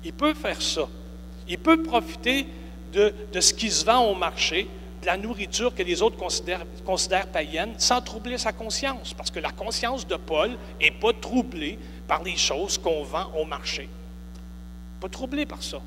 Il 0.04 0.12
peut 0.12 0.34
faire 0.34 0.60
ça. 0.62 0.88
Il 1.48 1.58
peut 1.58 1.82
profiter 1.82 2.46
de, 2.92 3.12
ce 3.40 3.52
qui 3.52 3.70
se 3.70 3.84
vend 3.84 4.04
au 4.06 4.14
marché, 4.14 4.68
de 5.02 5.06
la 5.06 5.16
nourriture 5.16 5.74
que 5.74 5.82
les 5.82 6.00
autres 6.00 6.16
considèrent, 6.16 6.64
considèrent 6.84 7.26
païenne, 7.26 7.74
sans 7.78 8.00
troubler 8.00 8.38
sa 8.38 8.52
conscience, 8.52 9.12
parce 9.14 9.30
que 9.30 9.40
la 9.40 9.50
conscience 9.50 10.06
de 10.06 10.16
Paul 10.16 10.56
n'est 10.80 10.90
pas 10.90 11.12
troublée 11.12 11.78
par 12.08 12.22
les 12.22 12.36
choses 12.36 12.78
qu'on 12.78 13.02
vend 13.02 13.30
au 13.36 13.44
marché. 13.44 13.88
Pas 15.00 15.08
troublée 15.08 15.44
par 15.44 15.62
ça. 15.62 15.80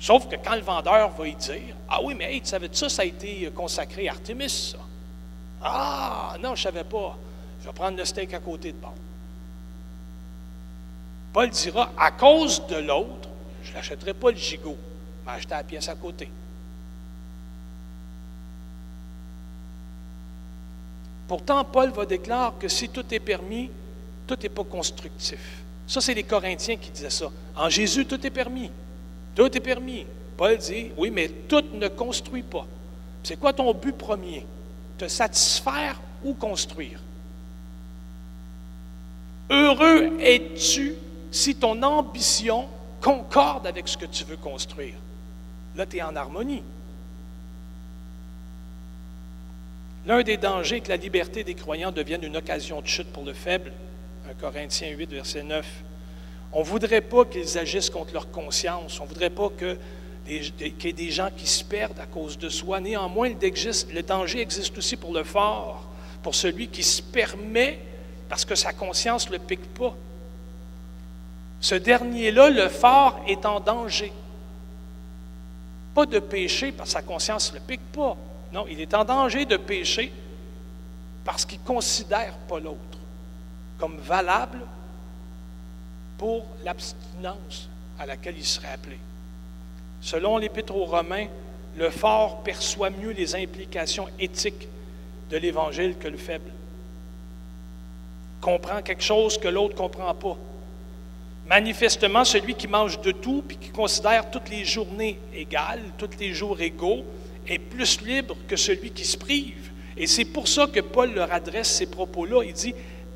Sauf 0.00 0.26
que 0.28 0.36
quand 0.36 0.54
le 0.54 0.62
vendeur 0.62 1.10
va 1.10 1.28
y 1.28 1.34
dire 1.34 1.76
Ah 1.86 2.00
oui, 2.02 2.14
mais 2.14 2.34
hey, 2.34 2.40
tu 2.40 2.48
savais 2.48 2.70
ça, 2.72 2.88
ça 2.88 3.02
a 3.02 3.04
été 3.04 3.50
consacré 3.54 4.08
à 4.08 4.12
Artemis, 4.12 4.72
ça. 4.72 4.78
Ah, 5.62 6.36
non, 6.40 6.54
je 6.54 6.62
ne 6.62 6.72
savais 6.72 6.84
pas. 6.84 7.18
Je 7.60 7.66
vais 7.66 7.74
prendre 7.74 7.98
le 7.98 8.04
steak 8.06 8.32
à 8.32 8.40
côté 8.40 8.72
de 8.72 8.78
bord. 8.78 8.94
Paul 11.34 11.50
dira 11.50 11.92
À 11.98 12.12
cause 12.12 12.66
de 12.66 12.76
l'autre, 12.76 13.28
je 13.62 13.74
n'achèterai 13.74 14.14
pas 14.14 14.30
le 14.30 14.38
gigot, 14.38 14.78
mais 15.26 15.32
acheter 15.32 15.54
la 15.54 15.64
pièce 15.64 15.88
à 15.90 15.94
côté. 15.94 16.30
Pourtant, 21.28 21.62
Paul 21.62 21.90
va 21.90 22.06
déclarer 22.06 22.54
que 22.58 22.68
si 22.68 22.88
tout 22.88 23.04
est 23.14 23.20
permis, 23.20 23.70
tout 24.26 24.36
n'est 24.42 24.48
pas 24.48 24.64
constructif. 24.64 25.62
Ça, 25.86 26.00
c'est 26.00 26.14
les 26.14 26.24
Corinthiens 26.24 26.76
qui 26.76 26.90
disaient 26.90 27.10
ça. 27.10 27.26
En 27.54 27.68
Jésus, 27.68 28.06
tout 28.06 28.26
est 28.26 28.30
permis. 28.30 28.70
Tout 29.34 29.56
est 29.56 29.60
permis. 29.60 30.06
Paul 30.36 30.56
dit, 30.58 30.90
oui, 30.96 31.10
mais 31.10 31.28
tout 31.28 31.64
ne 31.74 31.88
construit 31.88 32.42
pas. 32.42 32.66
C'est 33.22 33.38
quoi 33.38 33.52
ton 33.52 33.72
but 33.74 33.96
premier? 33.96 34.46
Te 34.96 35.06
satisfaire 35.08 36.00
ou 36.24 36.34
construire? 36.34 37.00
Heureux 39.50 40.16
es-tu 40.20 40.94
si 41.30 41.54
ton 41.54 41.82
ambition 41.82 42.68
concorde 43.00 43.66
avec 43.66 43.88
ce 43.88 43.96
que 43.96 44.06
tu 44.06 44.24
veux 44.24 44.36
construire? 44.36 44.94
Là, 45.76 45.86
tu 45.86 45.98
es 45.98 46.02
en 46.02 46.16
harmonie. 46.16 46.62
L'un 50.06 50.22
des 50.22 50.36
dangers 50.36 50.76
est 50.76 50.80
que 50.80 50.88
la 50.88 50.96
liberté 50.96 51.44
des 51.44 51.54
croyants 51.54 51.92
devienne 51.92 52.22
une 52.24 52.36
occasion 52.36 52.80
de 52.80 52.86
chute 52.86 53.12
pour 53.12 53.24
le 53.24 53.34
faible. 53.34 53.72
1 54.30 54.34
Corinthiens 54.34 54.90
8, 54.90 55.10
verset 55.10 55.42
9. 55.42 55.66
On 56.52 56.60
ne 56.60 56.64
voudrait 56.64 57.00
pas 57.00 57.24
qu'ils 57.24 57.58
agissent 57.58 57.90
contre 57.90 58.12
leur 58.12 58.30
conscience. 58.30 58.98
On 59.00 59.04
ne 59.04 59.08
voudrait 59.08 59.30
pas 59.30 59.50
qu'il 59.56 59.78
y 60.26 60.88
ait 60.88 60.92
des 60.92 61.10
gens 61.10 61.28
qui 61.36 61.46
se 61.46 61.62
perdent 61.62 62.00
à 62.00 62.06
cause 62.06 62.36
de 62.38 62.48
soi. 62.48 62.80
Néanmoins, 62.80 63.30
le 63.30 64.00
danger 64.02 64.40
existe 64.40 64.76
aussi 64.76 64.96
pour 64.96 65.12
le 65.12 65.22
fort, 65.22 65.88
pour 66.22 66.34
celui 66.34 66.68
qui 66.68 66.82
se 66.82 67.02
permet 67.02 67.78
parce 68.28 68.44
que 68.44 68.54
sa 68.54 68.72
conscience 68.72 69.26
ne 69.28 69.34
le 69.34 69.38
pique 69.38 69.74
pas. 69.74 69.94
Ce 71.60 71.74
dernier-là, 71.74 72.50
le 72.50 72.68
fort, 72.68 73.20
est 73.26 73.44
en 73.44 73.60
danger. 73.60 74.12
Pas 75.94 76.06
de 76.06 76.18
péché 76.18 76.72
parce 76.72 76.90
que 76.90 76.92
sa 76.94 77.02
conscience 77.02 77.52
ne 77.52 77.58
le 77.58 77.64
pique 77.64 77.92
pas. 77.92 78.16
Non, 78.52 78.66
il 78.68 78.80
est 78.80 78.94
en 78.94 79.04
danger 79.04 79.44
de 79.44 79.56
pécher 79.56 80.12
parce 81.24 81.44
qu'il 81.44 81.60
ne 81.60 81.66
considère 81.66 82.34
pas 82.48 82.58
l'autre 82.58 82.98
comme 83.78 83.98
valable 83.98 84.60
pour 86.20 86.44
l'abstinence 86.66 87.70
à 87.98 88.04
laquelle 88.04 88.34
il 88.36 88.44
serait 88.44 88.72
appelé. 88.74 88.98
Selon 90.02 90.36
l'Épître 90.36 90.76
aux 90.76 90.84
Romains, 90.84 91.28
le 91.78 91.88
fort 91.88 92.42
perçoit 92.42 92.90
mieux 92.90 93.12
les 93.12 93.34
implications 93.34 94.06
éthiques 94.18 94.68
de 95.30 95.38
l'Évangile 95.38 95.94
que 95.98 96.08
le 96.08 96.18
faible. 96.18 96.52
Comprend 98.42 98.82
quelque 98.82 99.02
chose 99.02 99.38
que 99.38 99.48
l'autre 99.48 99.72
ne 99.72 99.78
comprend 99.78 100.14
pas. 100.14 100.36
Manifestement, 101.48 102.26
celui 102.26 102.54
qui 102.54 102.68
mange 102.68 103.00
de 103.00 103.12
tout 103.12 103.42
puis 103.48 103.56
qui 103.56 103.70
considère 103.70 104.30
toutes 104.30 104.50
les 104.50 104.66
journées 104.66 105.18
égales, 105.32 105.80
tous 105.96 106.10
les 106.18 106.34
jours 106.34 106.60
égaux, 106.60 107.02
est 107.48 107.58
plus 107.58 108.02
libre 108.02 108.36
que 108.46 108.56
celui 108.56 108.90
qui 108.90 109.06
se 109.06 109.16
prive. 109.16 109.70
Et 109.96 110.06
c'est 110.06 110.26
pour 110.26 110.48
ça 110.48 110.66
que 110.66 110.80
Paul 110.80 111.14
leur 111.14 111.32
adresse 111.32 111.70
ces 111.70 111.86
propos-là. 111.86 112.42
Il 112.44 112.52
dit 112.52 112.74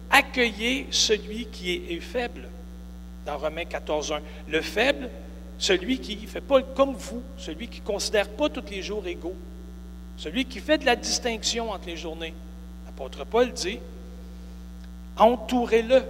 Accueillez 0.09 0.87
celui 0.91 1.49
qui 1.53 1.83
est 1.91 2.01
faible 2.01 2.49
dans 3.27 3.39
Romains 3.39 3.65
14, 3.65 4.13
1. 4.13 4.21
Le 4.49 4.61
faible, 4.61 5.11
celui 5.59 5.99
qui 5.99 6.17
ne 6.17 6.27
fait 6.27 6.41
pas 6.41 6.63
comme 6.63 6.95
vous, 6.95 7.23
celui 7.39 7.69
qui 7.69 7.81
ne 7.81 7.87
considère 7.87 8.29
pas 8.29 8.49
tous 8.49 8.65
les 8.71 8.83
jours 8.83 9.07
égaux, 9.07 9.35
celui 10.17 10.45
qui 10.45 10.61
fait 10.61 10.79
de 10.79 10.87
la 10.87 10.97
distinction 10.97 11.71
entre 11.71 11.87
les 11.87 11.97
journées. 11.97 12.35
L'apôtre 12.87 13.25
Paul 13.25 13.53
dit, 13.53 13.79
entourez-le, 15.17 16.03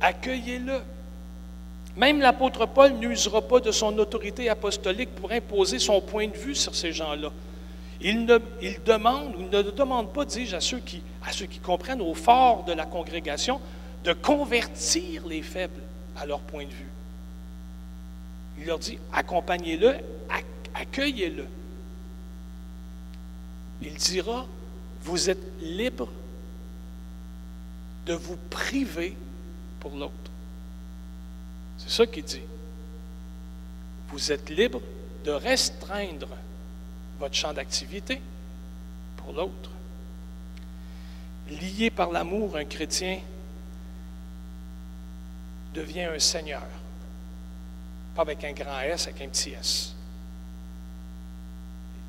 accueillez-le. 0.00 0.80
Même 1.96 2.20
l'apôtre 2.20 2.66
Paul 2.66 2.92
n'usera 2.92 3.40
pas 3.40 3.60
de 3.60 3.70
son 3.70 3.96
autorité 3.98 4.48
apostolique 4.50 5.14
pour 5.14 5.32
imposer 5.32 5.78
son 5.78 6.00
point 6.00 6.28
de 6.28 6.36
vue 6.36 6.54
sur 6.54 6.74
ces 6.74 6.92
gens-là. 6.92 7.30
Il, 8.02 8.26
ne, 8.26 8.38
demande, 8.84 9.34
ou 9.36 9.42
ne 9.42 9.62
demande 9.62 10.12
pas, 10.12 10.26
dis-je, 10.26 10.54
à 10.54 10.60
ceux 10.60 10.78
qui 10.80 11.58
comprennent 11.60 12.02
au 12.02 12.12
fort 12.12 12.64
de 12.64 12.74
la 12.74 12.84
congrégation, 12.84 13.58
de 14.04 14.12
convertir 14.12 15.26
les 15.26 15.40
faibles 15.40 15.85
à 16.16 16.26
leur 16.26 16.40
point 16.40 16.64
de 16.64 16.70
vue. 16.70 16.90
Il 18.58 18.66
leur 18.66 18.78
dit, 18.78 18.98
accompagnez-le, 19.12 19.96
accueillez-le. 20.74 21.46
Il 23.82 23.94
dira, 23.94 24.46
vous 25.02 25.28
êtes 25.30 25.60
libre 25.60 26.08
de 28.06 28.14
vous 28.14 28.36
priver 28.50 29.14
pour 29.80 29.94
l'autre. 29.94 30.12
C'est 31.78 31.90
ça 31.90 32.06
qu'il 32.06 32.24
dit. 32.24 32.40
Vous 34.08 34.32
êtes 34.32 34.48
libre 34.48 34.80
de 35.24 35.32
restreindre 35.32 36.28
votre 37.18 37.34
champ 37.34 37.52
d'activité 37.52 38.20
pour 39.16 39.32
l'autre. 39.32 39.70
Lié 41.50 41.90
par 41.90 42.10
l'amour, 42.10 42.56
un 42.56 42.64
chrétien 42.64 43.20
devient 45.76 46.04
un 46.04 46.18
Seigneur. 46.18 46.62
Pas 48.14 48.22
avec 48.22 48.42
un 48.44 48.52
grand 48.52 48.80
S, 48.80 49.08
avec 49.08 49.20
un 49.22 49.28
petit 49.28 49.50
S. 49.50 49.94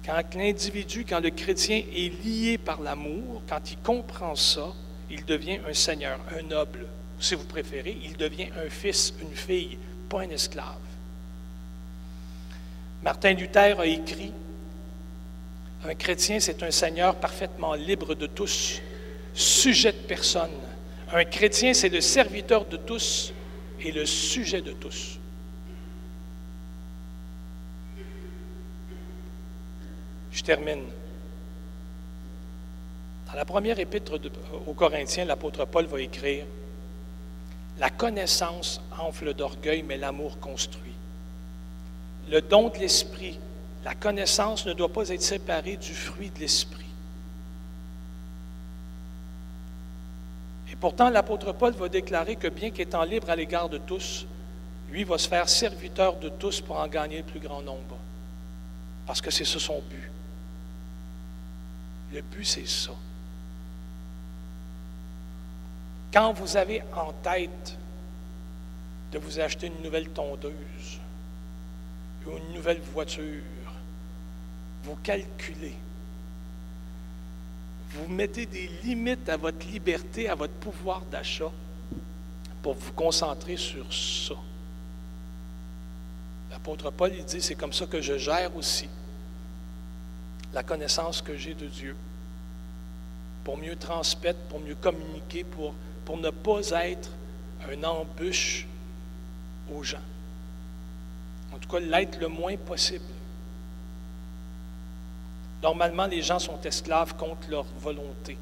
Quand 0.05 0.23
l'individu, 0.35 1.05
quand 1.07 1.19
le 1.19 1.31
chrétien 1.31 1.83
est 1.93 2.23
lié 2.23 2.57
par 2.57 2.79
l'amour, 2.79 3.41
quand 3.47 3.59
il 3.69 3.77
comprend 3.79 4.35
ça, 4.35 4.73
il 5.09 5.25
devient 5.25 5.59
un 5.67 5.73
Seigneur, 5.73 6.17
un 6.37 6.43
noble. 6.43 6.85
Si 7.19 7.35
vous 7.35 7.43
préférez, 7.43 7.97
il 8.03 8.15
devient 8.15 8.47
un 8.55 8.69
fils, 8.69 9.13
une 9.21 9.35
fille, 9.35 9.77
pas 10.07 10.21
un 10.21 10.29
esclave. 10.29 10.77
Martin 13.03 13.33
Luther 13.33 13.79
a 13.79 13.85
écrit 13.85 14.31
Un 15.85 15.93
chrétien, 15.93 16.39
c'est 16.39 16.63
un 16.63 16.71
Seigneur 16.71 17.15
parfaitement 17.15 17.73
libre 17.73 18.15
de 18.15 18.27
tous, 18.27 18.81
sujet 19.33 19.91
de 19.91 19.97
personne. 19.97 20.51
Un 21.11 21.25
chrétien, 21.25 21.73
c'est 21.73 21.89
le 21.89 22.01
serviteur 22.01 22.65
de 22.65 22.77
tous, 22.77 23.33
est 23.79 23.91
le 23.91 24.05
sujet 24.05 24.61
de 24.61 24.71
tous. 24.71 25.19
Je 30.31 30.43
termine. 30.43 30.83
Dans 33.27 33.33
la 33.33 33.45
première 33.45 33.79
épître 33.79 34.19
aux 34.65 34.73
Corinthiens, 34.73 35.25
l'apôtre 35.25 35.65
Paul 35.65 35.85
va 35.85 35.99
écrire 35.99 36.45
La 37.79 37.89
connaissance 37.89 38.81
enfle 38.99 39.33
d'orgueil, 39.33 39.83
mais 39.83 39.97
l'amour 39.97 40.39
construit. 40.39 40.93
Le 42.29 42.41
don 42.41 42.69
de 42.69 42.77
l'esprit, 42.77 43.39
la 43.83 43.95
connaissance 43.95 44.65
ne 44.65 44.73
doit 44.73 44.91
pas 44.91 45.09
être 45.09 45.21
séparée 45.21 45.77
du 45.77 45.93
fruit 45.93 46.29
de 46.29 46.39
l'esprit. 46.39 46.86
Pourtant, 50.79 51.09
l'apôtre 51.09 51.51
Paul 51.53 51.73
va 51.73 51.89
déclarer 51.89 52.35
que 52.35 52.47
bien 52.47 52.71
qu'étant 52.71 53.03
libre 53.03 53.29
à 53.29 53.35
l'égard 53.35 53.69
de 53.69 53.77
tous, 53.77 54.25
lui 54.89 55.03
va 55.03 55.17
se 55.17 55.27
faire 55.27 55.49
serviteur 55.49 56.15
de 56.17 56.29
tous 56.29 56.61
pour 56.61 56.77
en 56.77 56.87
gagner 56.87 57.17
le 57.17 57.23
plus 57.23 57.39
grand 57.39 57.61
nombre. 57.61 57.97
Parce 59.05 59.21
que 59.21 59.31
c'est 59.31 59.45
ça 59.45 59.59
son 59.59 59.81
but. 59.81 60.11
Le 62.13 62.21
but, 62.21 62.45
c'est 62.45 62.67
ça. 62.67 62.91
Quand 66.13 66.33
vous 66.33 66.55
avez 66.55 66.83
en 66.95 67.11
tête 67.21 67.77
de 69.11 69.19
vous 69.19 69.39
acheter 69.39 69.67
une 69.67 69.83
nouvelle 69.83 70.09
tondeuse 70.09 70.99
ou 72.25 72.31
une 72.31 72.55
nouvelle 72.55 72.79
voiture 72.93 73.43
vous 74.87 74.95
calculez. 75.03 75.75
Vous 77.97 78.13
mettez 78.13 78.45
des 78.45 78.67
limites 78.83 79.27
à 79.27 79.37
votre 79.37 79.65
liberté, 79.67 80.29
à 80.29 80.35
votre 80.35 80.53
pouvoir 80.53 81.01
d'achat 81.11 81.51
pour 82.61 82.73
vous 82.73 82.91
concentrer 82.93 83.57
sur 83.57 83.91
ça. 83.91 84.35
L'apôtre 86.51 86.91
Paul, 86.91 87.11
il 87.17 87.25
dit, 87.25 87.41
c'est 87.41 87.55
comme 87.55 87.73
ça 87.73 87.85
que 87.85 88.01
je 88.01 88.17
gère 88.17 88.55
aussi 88.55 88.87
la 90.53 90.63
connaissance 90.63 91.21
que 91.21 91.35
j'ai 91.35 91.53
de 91.53 91.67
Dieu, 91.67 91.95
pour 93.43 93.57
mieux 93.57 93.75
transmettre, 93.75 94.39
pour 94.49 94.59
mieux 94.59 94.75
communiquer, 94.75 95.43
pour, 95.43 95.73
pour 96.05 96.17
ne 96.17 96.29
pas 96.29 96.61
être 96.85 97.09
un 97.69 97.83
embûche 97.83 98.65
aux 99.73 99.83
gens. 99.83 99.97
En 101.53 101.57
tout 101.57 101.69
cas, 101.69 101.79
l'être 101.79 102.19
le 102.19 102.27
moins 102.27 102.55
possible. 102.57 103.05
Normalement, 105.61 106.05
les 106.05 106.21
gens 106.21 106.39
sont 106.39 106.59
esclaves 106.61 107.15
contre 107.15 107.49
leur 107.49 107.65
volonté. 107.79 108.37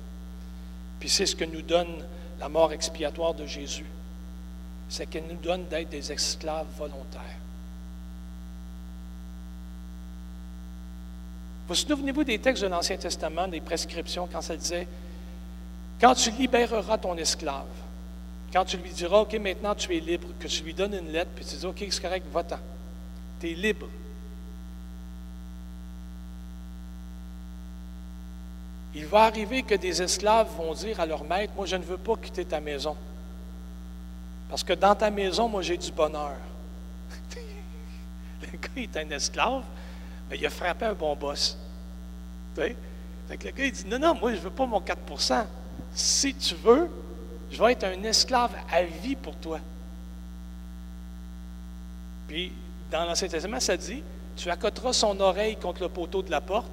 Puis 1.00 1.10
c'est 1.10 1.26
ce 1.26 1.36
que 1.36 1.46
nous 1.46 1.62
donne 1.62 2.04
la 2.40 2.50
mort 2.50 2.74
expiatoire 2.74 3.34
de 3.34 3.46
Jésus. 3.46 3.86
C'est 4.90 5.06
qu'elle 5.08 5.26
nous 5.30 5.38
donne 5.38 5.66
d'être 5.68 5.90
des 5.90 6.12
esclaves 6.12 6.68
volontaires. 6.78 7.40
Vous 11.68 11.76
souvenez-vous 11.76 12.24
des 12.24 12.38
textes 12.38 12.62
de 12.62 12.68
l'Ancien 12.68 12.98
Testament, 12.98 13.48
des 13.48 13.62
prescriptions, 13.62 14.28
quand 14.32 14.42
ça 14.42 14.56
disait, 14.56 14.88
quand 16.00 16.14
tu 16.14 16.30
libéreras 16.32 16.98
ton 16.98 17.18
esclave, 17.18 17.66
quand 18.54 18.66
tu 18.66 18.78
lui 18.78 18.92
diras, 18.92 19.20
OK, 19.20 19.34
maintenant 19.36 19.74
tu 19.74 19.96
es 19.96 20.00
libre, 20.00 20.28
que 20.40 20.48
tu 20.48 20.64
lui 20.64 20.74
donnes 20.74 20.94
une 20.94 21.12
lettre, 21.12 21.32
puis 21.36 21.44
tu 21.44 21.56
dis, 21.56 21.66
OK, 21.66 21.84
c'est 21.90 22.02
correct, 22.02 22.26
va-t'en. 22.32 22.60
Tu 23.40 23.52
es 23.52 23.54
libre. 23.54 23.88
Il 28.96 29.06
va 29.06 29.24
arriver 29.26 29.62
que 29.62 29.76
des 29.76 30.02
esclaves 30.02 30.48
vont 30.56 30.74
dire 30.74 31.00
à 31.02 31.06
leur 31.06 31.26
maître, 31.26 31.54
moi 31.54 31.66
je 31.66 31.76
ne 31.76 31.84
veux 31.84 31.98
pas 31.98 32.16
quitter 32.16 32.46
ta 32.46 32.62
maison. 32.62 32.96
Parce 34.50 34.64
que 34.64 34.72
dans 34.72 34.96
ta 34.96 35.12
maison, 35.12 35.50
moi 35.50 35.62
j'ai 35.62 35.78
du 35.78 35.92
bonheur. 35.92 36.38
le 38.42 38.58
gars 38.58 38.70
est 38.78 38.98
un 38.98 39.10
esclave, 39.10 39.64
mais 40.30 40.38
il 40.38 40.46
a 40.46 40.50
frappé 40.50 40.86
un 40.86 40.94
bon 40.94 41.14
boss. 41.16 41.58
Le 42.56 43.36
gars 43.36 43.52
il 43.58 43.72
dit, 43.74 43.86
non, 43.86 44.00
non, 44.00 44.16
moi 44.16 44.32
je 44.32 44.38
ne 44.38 44.42
veux 44.42 44.50
pas 44.50 44.66
mon 44.66 44.80
4% 44.80 45.46
Si 45.94 46.34
tu 46.34 46.56
veux, 46.56 46.90
je 47.52 47.62
vais 47.62 47.74
être 47.74 47.84
un 47.84 48.02
esclave 48.04 48.52
à 48.72 48.84
vie 48.84 49.18
pour 49.18 49.36
toi. 49.36 49.60
Puis, 52.28 52.52
dans 52.90 53.06
l'Ancien 53.06 53.28
Testament, 53.28 53.60
ça 53.60 53.76
dit, 53.78 54.02
tu 54.36 54.50
accoteras 54.50 54.94
son 54.94 55.20
oreille 55.20 55.58
contre 55.58 55.82
le 55.84 55.90
poteau 55.90 56.22
de 56.22 56.32
la 56.32 56.42
porte, 56.42 56.72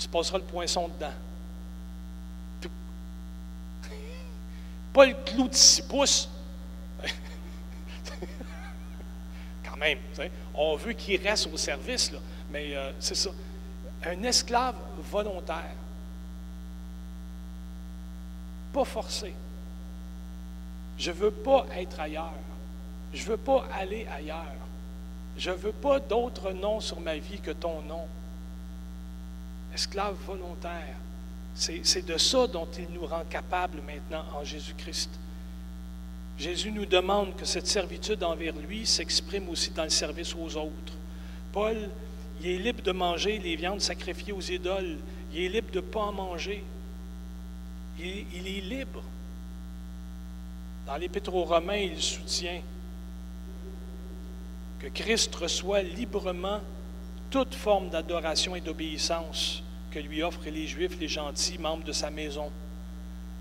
tu 0.00 0.08
passeras 0.08 0.38
le 0.38 0.44
poinçon 0.44 0.88
dedans. 0.88 1.12
Pas 4.94 5.06
le 5.06 5.14
clou 5.26 5.46
de 5.46 5.54
six 5.54 5.82
pouces. 5.82 6.28
Quand 9.62 9.76
même, 9.76 9.98
on 10.54 10.74
veut 10.76 10.94
qu'il 10.94 11.20
reste 11.20 11.48
au 11.52 11.58
service, 11.58 12.12
mais 12.50 12.74
euh, 12.74 12.90
c'est 12.98 13.14
ça. 13.14 13.30
Un 14.02 14.22
esclave 14.22 14.76
volontaire. 15.10 15.74
Pas 18.72 18.84
forcé. 18.86 19.34
Je 20.96 21.10
ne 21.10 21.16
veux 21.16 21.30
pas 21.30 21.66
être 21.76 22.00
ailleurs. 22.00 22.32
Je 23.12 23.22
ne 23.24 23.28
veux 23.28 23.36
pas 23.36 23.66
aller 23.78 24.06
ailleurs. 24.06 24.46
Je 25.36 25.50
ne 25.50 25.56
veux 25.56 25.72
pas 25.72 26.00
d'autre 26.00 26.52
nom 26.52 26.80
sur 26.80 27.00
ma 27.00 27.18
vie 27.18 27.40
que 27.40 27.50
ton 27.50 27.82
nom 27.82 28.08
esclave 29.74 30.16
volontaire. 30.26 30.96
C'est 31.54 32.06
de 32.06 32.16
ça 32.16 32.46
dont 32.46 32.68
il 32.78 32.88
nous 32.94 33.06
rend 33.06 33.24
capables 33.28 33.80
maintenant 33.82 34.24
en 34.34 34.44
Jésus-Christ. 34.44 35.10
Jésus 36.38 36.72
nous 36.72 36.86
demande 36.86 37.36
que 37.36 37.44
cette 37.44 37.66
servitude 37.66 38.22
envers 38.22 38.56
lui 38.56 38.86
s'exprime 38.86 39.48
aussi 39.50 39.70
dans 39.70 39.84
le 39.84 39.90
service 39.90 40.34
aux 40.34 40.56
autres. 40.56 40.94
Paul, 41.52 41.76
il 42.40 42.46
est 42.46 42.58
libre 42.58 42.82
de 42.82 42.92
manger 42.92 43.38
les 43.38 43.56
viandes 43.56 43.82
sacrifiées 43.82 44.32
aux 44.32 44.40
idoles. 44.40 44.96
Il 45.32 45.42
est 45.42 45.48
libre 45.50 45.70
de 45.70 45.80
ne 45.80 45.84
pas 45.84 46.00
en 46.00 46.12
manger. 46.12 46.64
Il, 47.98 48.24
il 48.32 48.48
est 48.48 48.60
libre. 48.62 49.02
Dans 50.86 50.96
l'Épître 50.96 51.34
aux 51.34 51.44
Romains, 51.44 51.76
il 51.76 52.00
soutient 52.00 52.62
que 54.78 54.88
Christ 54.88 55.34
reçoit 55.34 55.82
librement 55.82 56.60
toute 57.30 57.54
forme 57.54 57.90
d'adoration 57.90 58.56
et 58.56 58.60
d'obéissance 58.60 59.62
que 59.90 59.98
lui 59.98 60.22
offrent 60.22 60.50
les 60.50 60.66
Juifs, 60.66 60.98
les 61.00 61.08
gentils, 61.08 61.58
membres 61.58 61.84
de 61.84 61.92
sa 61.92 62.10
maison. 62.10 62.50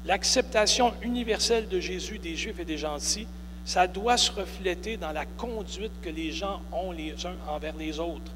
L'acceptation 0.05 0.93
universelle 1.01 1.67
de 1.67 1.79
Jésus 1.79 2.19
des 2.19 2.35
Juifs 2.35 2.59
et 2.59 2.65
des 2.65 2.77
gentils, 2.77 3.27
ça 3.65 3.87
doit 3.87 4.17
se 4.17 4.31
refléter 4.31 4.97
dans 4.97 5.11
la 5.11 5.25
conduite 5.25 5.91
que 6.01 6.09
les 6.09 6.31
gens 6.31 6.61
ont 6.71 6.91
les 6.91 7.25
uns 7.25 7.35
envers 7.47 7.75
les 7.75 7.99
autres. 7.99 8.31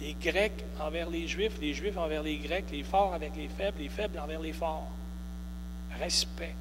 Les 0.00 0.14
Grecs 0.14 0.64
envers 0.80 1.10
les 1.10 1.28
Juifs, 1.28 1.58
les 1.60 1.74
Juifs 1.74 1.96
envers 1.96 2.22
les 2.22 2.38
Grecs, 2.38 2.64
les 2.72 2.82
forts 2.82 3.14
avec 3.14 3.36
les 3.36 3.48
faibles, 3.48 3.78
les 3.78 3.88
faibles 3.88 4.18
envers 4.18 4.40
les 4.40 4.52
forts. 4.52 4.90
Respect. 6.00 6.54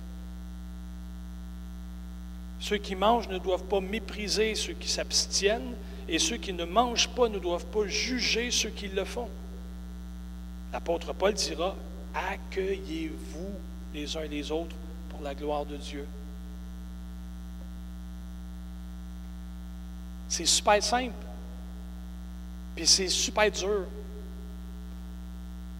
Ceux 2.59 2.77
qui 2.77 2.95
mangent 2.95 3.29
ne 3.29 3.39
doivent 3.39 3.63
pas 3.63 3.81
mépriser 3.81 4.53
ceux 4.53 4.73
qui 4.73 4.87
s'abstiennent, 4.87 5.73
et 6.07 6.19
ceux 6.19 6.37
qui 6.37 6.53
ne 6.53 6.65
mangent 6.65 7.09
pas 7.09 7.29
ne 7.29 7.39
doivent 7.39 7.65
pas 7.65 7.87
juger 7.87 8.51
ceux 8.51 8.69
qui 8.69 8.87
le 8.87 9.05
font. 9.05 9.29
L'apôtre 10.73 11.13
Paul 11.13 11.33
dira, 11.33 11.75
accueillez-vous 12.13 13.49
les 13.93 14.17
uns 14.17 14.25
les 14.25 14.51
autres 14.51 14.75
pour 15.09 15.21
la 15.21 15.35
gloire 15.35 15.65
de 15.65 15.77
Dieu. 15.77 16.05
C'est 20.29 20.45
super 20.45 20.81
simple, 20.81 21.13
puis 22.75 22.87
c'est 22.87 23.09
super 23.09 23.51
dur. 23.51 23.85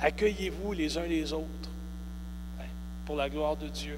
Accueillez-vous 0.02 0.74
les 0.74 0.98
uns 0.98 1.04
les 1.04 1.32
autres 1.32 1.70
hein, 2.60 2.66
pour 3.06 3.16
la 3.16 3.30
gloire 3.30 3.56
de 3.56 3.68
Dieu. 3.68 3.98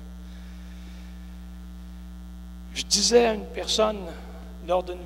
Je 2.75 2.83
disais 2.83 3.25
à 3.25 3.33
une 3.33 3.45
personne 3.45 4.05
lors 4.67 4.83
d'une 4.83 5.03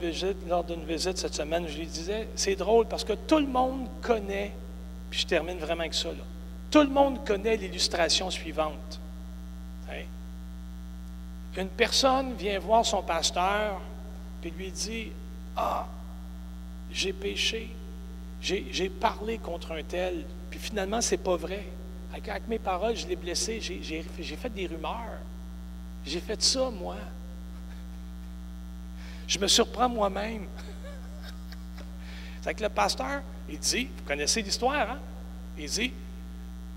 visite, 0.86 1.18
cette 1.18 1.34
semaine, 1.34 1.68
je 1.68 1.78
lui 1.78 1.88
disais, 1.88 2.28
c'est 2.36 2.55
drôle 2.55 2.86
parce 2.86 3.03
que 3.03 3.14
tout 3.14 3.39
le 3.39 3.47
monde 3.47 3.88
connaît, 4.01 4.53
puis 5.10 5.20
je 5.20 5.28
termine 5.28 5.58
vraiment 5.58 5.82
avec 5.82 5.93
ça, 5.93 6.10
là. 6.10 6.24
tout 6.72 6.82
le 6.82 6.89
monde 6.89 7.26
connaît 7.26 7.58
l'illustration 7.58 8.30
suivante. 8.30 8.99
Hein? 9.89 10.03
Une 11.58 11.70
personne 11.70 12.34
vient 12.34 12.60
voir 12.60 12.86
son 12.86 13.01
pasteur, 13.01 13.80
puis 14.41 14.51
lui 14.51 14.72
dit, 14.72 15.12
ah, 15.55 15.88
j'ai 16.91 17.14
péché, 17.14 17.70
j'ai 18.41 18.89
parlé 18.89 19.39
contre 19.39 19.72
un 19.72 19.84
tel, 19.84 20.24
puis 20.49 20.60
finalement, 20.60 21.01
c'est 21.01 21.18
pas 21.18 21.36
vrai. 21.36 21.66
Avec, 22.14 22.47
mes 22.47 22.60
paroles, 22.60 22.95
je 22.95 23.08
l'ai 23.08 23.16
blessé, 23.16 23.60
j'ai 23.60 24.03
fait 24.03 24.49
des 24.49 24.68
rumeurs. 24.68 25.20
J'ai 26.05 26.22
fait 26.22 26.41
ça, 26.41 26.70
moi. 26.70 26.95
Je 29.28 29.38
me 29.39 29.47
surprends 29.47 29.89
moi-même. 29.89 30.47
C'est 32.41 32.53
que 32.53 32.63
le 32.63 32.69
pasteur, 32.69 33.21
il 33.49 33.59
dit, 33.59 33.86
vous 33.86 34.03
connaissez 34.05 34.41
l'histoire, 34.41 34.91
hein? 34.91 34.99
Il 35.57 35.69
dit, 35.69 35.91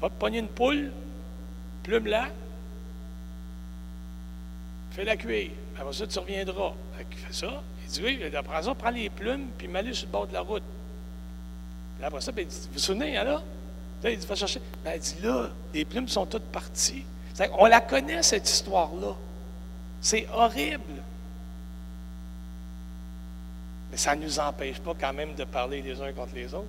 va 0.00 0.08
te 0.08 0.14
pogner 0.14 0.38
une 0.38 0.48
poule, 0.48 0.90
plume-la, 1.84 2.28
fais-la 4.90 5.16
cuire. 5.16 5.50
Après 5.78 5.92
ça, 5.92 6.06
tu 6.06 6.18
reviendras. 6.18 6.72
Il 6.98 7.16
fait 7.16 7.32
ça. 7.32 7.62
Il 7.84 7.90
dit, 7.92 8.02
oui, 8.02 8.34
après 8.34 8.62
ça, 8.62 8.74
prends 8.74 8.90
les 8.90 9.08
plumes, 9.10 9.48
puis 9.56 9.68
mets-les 9.68 9.94
sur 9.94 10.06
le 10.06 10.12
bord 10.12 10.26
de 10.26 10.32
la 10.32 10.40
route. 10.40 10.62
Puis 11.96 12.04
après 12.04 12.20
ça, 12.20 12.32
ben, 12.32 12.42
il 12.42 12.48
dit, 12.48 12.56
vous 12.66 12.72
vous 12.72 12.78
souvenez, 12.78 13.16
hein, 13.16 13.24
là? 13.24 13.42
Là, 14.02 14.10
il 14.10 14.18
dit, 14.18 14.26
va 14.26 14.34
chercher. 14.34 14.60
Ben, 14.84 14.92
il 14.96 15.00
dit, 15.00 15.16
là, 15.22 15.50
les 15.72 15.84
plumes 15.84 16.08
sont 16.08 16.26
toutes 16.26 16.50
parties. 16.50 17.04
On 17.58 17.66
la 17.66 17.80
connaît, 17.80 18.22
cette 18.22 18.50
histoire-là. 18.50 19.14
C'est 20.00 20.26
horrible. 20.32 21.02
Mais 23.90 23.96
ça 23.96 24.14
ne 24.14 24.24
nous 24.24 24.38
empêche 24.38 24.78
pas 24.78 24.94
quand 24.98 25.12
même 25.12 25.34
de 25.34 25.44
parler 25.44 25.82
les 25.82 26.00
uns 26.00 26.12
contre 26.12 26.34
les 26.34 26.54
autres. 26.54 26.68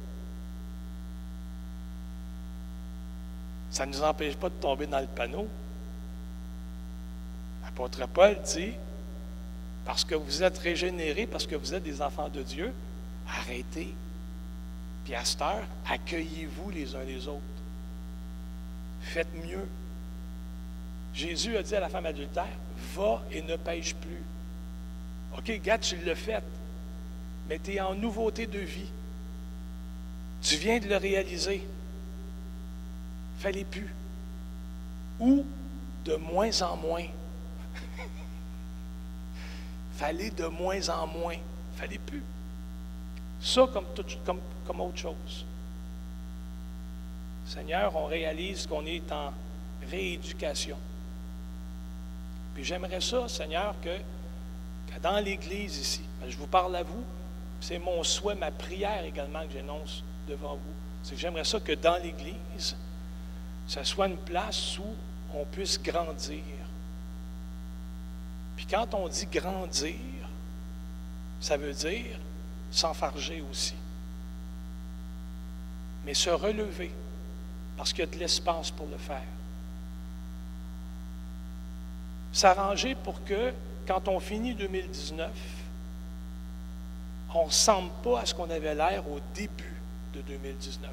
Ça 3.69 3.85
ne 3.85 3.93
nous 3.93 4.03
empêche 4.03 4.35
pas 4.35 4.49
de 4.49 4.55
tomber 4.55 4.87
dans 4.87 4.99
le 4.99 5.07
panneau. 5.07 5.47
L'apôtre 7.63 8.05
Paul 8.07 8.37
dit, 8.43 8.73
parce 9.85 10.03
que 10.03 10.15
vous 10.15 10.43
êtes 10.43 10.57
régénérés, 10.57 11.25
parce 11.25 11.47
que 11.47 11.55
vous 11.55 11.73
êtes 11.73 11.83
des 11.83 12.01
enfants 12.01 12.29
de 12.29 12.41
Dieu, 12.41 12.73
arrêtez. 13.27 13.93
Puis 15.05 15.15
à 15.15 15.23
cette 15.23 15.41
heure, 15.41 15.63
accueillez-vous 15.87 16.69
les 16.69 16.95
uns 16.95 17.03
les 17.03 17.27
autres. 17.27 17.41
Faites 19.01 19.33
mieux. 19.45 19.67
Jésus 21.13 21.57
a 21.57 21.63
dit 21.63 21.75
à 21.75 21.79
la 21.79 21.89
femme 21.89 22.05
adultère, 22.05 22.45
va 22.95 23.21
et 23.31 23.41
ne 23.41 23.55
pêche 23.55 23.95
plus. 23.95 24.23
OK, 25.37 25.61
gars, 25.61 25.77
tu 25.77 25.97
l'as 25.97 26.15
fait 26.15 26.43
mais 27.47 27.59
tu 27.59 27.73
es 27.73 27.81
en 27.81 27.95
nouveauté 27.95 28.47
de 28.47 28.59
vie. 28.59 28.89
Tu 30.41 30.55
viens 30.55 30.79
de 30.79 30.87
le 30.87 30.97
réaliser. 30.97 31.67
Fallait 33.39 33.63
plus. 33.63 33.93
Ou 35.19 35.45
de 36.05 36.15
moins 36.15 36.61
en 36.61 36.77
moins. 36.77 37.05
Fallait 39.97 40.31
de 40.31 40.45
moins 40.45 40.89
en 40.89 41.07
moins. 41.07 41.37
Fallait 41.75 41.99
plus. 41.99 42.23
Ça 43.41 43.67
comme, 43.73 43.85
comme, 44.25 44.39
comme 44.65 44.81
autre 44.81 44.97
chose. 44.97 45.45
Seigneur, 47.45 47.95
on 47.95 48.05
réalise 48.05 48.65
qu'on 48.65 48.85
est 48.85 49.11
en 49.11 49.33
rééducation. 49.89 50.77
Puis 52.53 52.63
j'aimerais 52.63 53.01
ça, 53.01 53.27
Seigneur, 53.27 53.75
que, 53.81 53.97
dans 55.01 55.19
l'Église 55.19 55.77
ici, 55.77 56.01
je 56.27 56.37
vous 56.37 56.47
parle 56.47 56.75
à 56.75 56.83
vous, 56.83 57.03
c'est 57.61 57.77
mon 57.77 58.03
souhait, 58.03 58.35
ma 58.35 58.51
prière 58.51 59.05
également 59.05 59.45
que 59.45 59.53
j'énonce 59.53 60.03
devant 60.27 60.55
vous. 60.55 60.73
C'est 61.03 61.15
que 61.15 61.21
j'aimerais 61.21 61.45
ça 61.45 61.59
que 61.59 61.73
dans 61.73 62.01
l'Église, 62.01 62.75
ce 63.67 63.83
soit 63.83 64.07
une 64.07 64.17
place 64.17 64.77
où 64.79 64.95
on 65.33 65.45
puisse 65.45 65.81
grandir. 65.81 66.41
Puis 68.57 68.65
quand 68.65 68.93
on 68.95 69.07
dit 69.07 69.27
grandir, 69.27 69.95
ça 71.39 71.55
veut 71.55 71.73
dire 71.73 72.17
s'enfarger 72.71 73.43
aussi. 73.49 73.75
Mais 76.05 76.15
se 76.15 76.31
relever, 76.31 76.91
parce 77.77 77.93
qu'il 77.93 77.99
y 77.99 78.07
a 78.07 78.11
de 78.11 78.17
l'espace 78.17 78.71
pour 78.71 78.87
le 78.87 78.97
faire. 78.97 79.21
S'arranger 82.33 82.95
pour 82.95 83.23
que, 83.23 83.53
quand 83.85 84.07
on 84.07 84.19
finit 84.19 84.55
2019, 84.55 85.29
on 87.33 87.41
ne 87.41 87.45
ressemble 87.45 87.91
pas 88.03 88.19
à 88.21 88.25
ce 88.25 88.33
qu'on 88.33 88.49
avait 88.49 88.75
l'air 88.75 89.07
au 89.09 89.19
début 89.33 89.75
de 90.13 90.21
2019. 90.21 90.91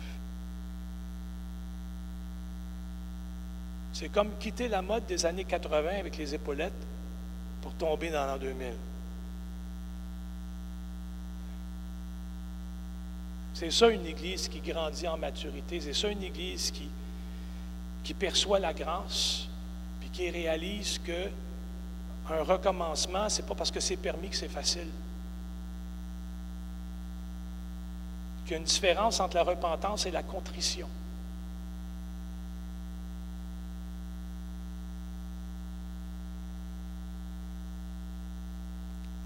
C'est 3.93 4.09
comme 4.09 4.30
quitter 4.39 4.68
la 4.68 4.80
mode 4.80 5.07
des 5.07 5.26
années 5.26 5.45
80 5.45 5.99
avec 5.99 6.16
les 6.16 6.34
épaulettes 6.34 6.72
pour 7.61 7.72
tomber 7.74 8.11
dans 8.11 8.26
l'an 8.26 8.36
2000. 8.36 8.72
C'est 13.55 13.72
ça 13.72 13.89
une 13.89 14.07
Église 14.07 14.47
qui 14.47 14.61
grandit 14.61 15.09
en 15.09 15.16
maturité. 15.16 15.80
C'est 15.80 15.93
ça 15.93 16.09
une 16.09 16.22
Église 16.22 16.70
qui, 16.70 16.89
qui 18.05 18.14
perçoit 18.14 18.61
la 18.61 18.72
grâce, 18.72 19.49
puis 19.99 20.11
qui 20.11 20.30
réalise 20.30 21.01
que 21.01 21.28
un 22.30 22.45
recommencement, 22.45 23.28
ce 23.28 23.41
n'est 23.41 23.49
pas 23.49 23.57
parce 23.57 23.72
que 23.72 23.80
c'est 23.80 23.97
permis 23.97 24.28
que 24.28 24.36
c'est 24.36 24.49
facile. 24.49 24.86
Qu'il 28.49 28.55
y 28.55 28.61
a 28.61 28.61
une 28.61 28.64
différence 28.64 29.20
entre 29.20 29.36
la 29.36 29.42
repentance 29.42 30.07
et 30.07 30.11
la 30.11 30.22
contrition. 30.22 30.88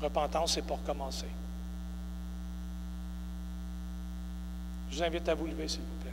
Repentance, 0.00 0.54
c'est 0.54 0.66
pour 0.66 0.82
commencer. 0.82 1.28
Je 4.90 4.96
vous 4.96 5.02
invite 5.04 5.28
à 5.28 5.34
vous 5.34 5.46
lever, 5.46 5.68
s'il 5.68 5.82
vous 5.82 6.02
plaît. 6.02 6.10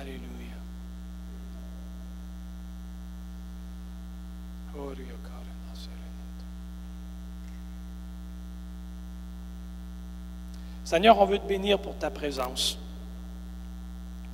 Alléluia. 0.00 0.30
Seigneur, 10.90 11.20
on 11.20 11.24
veut 11.24 11.38
te 11.38 11.46
bénir 11.46 11.78
pour 11.78 11.96
ta 11.96 12.10
présence, 12.10 12.76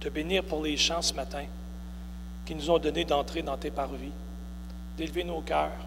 te 0.01 0.09
bénir 0.09 0.43
pour 0.43 0.63
les 0.63 0.79
chants 0.79 1.03
ce 1.03 1.13
matin 1.13 1.45
qui 2.47 2.55
nous 2.55 2.71
ont 2.71 2.79
donné 2.79 3.05
d'entrer 3.05 3.43
dans 3.43 3.59
tes 3.59 3.71
parvis, 3.71 4.13
d'élever 4.97 5.23
nos 5.23 5.43
cœurs, 5.43 5.85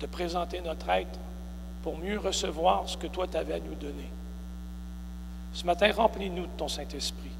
de 0.00 0.06
présenter 0.06 0.60
notre 0.62 0.88
être 0.88 1.16
pour 1.84 1.96
mieux 1.96 2.18
recevoir 2.18 2.88
ce 2.88 2.96
que 2.96 3.06
toi 3.06 3.28
tu 3.28 3.36
avais 3.36 3.54
à 3.54 3.60
nous 3.60 3.76
donner. 3.76 4.10
Ce 5.52 5.64
matin, 5.64 5.92
remplis-nous 5.92 6.46
de 6.46 6.52
ton 6.56 6.66
Saint-Esprit. 6.66 7.30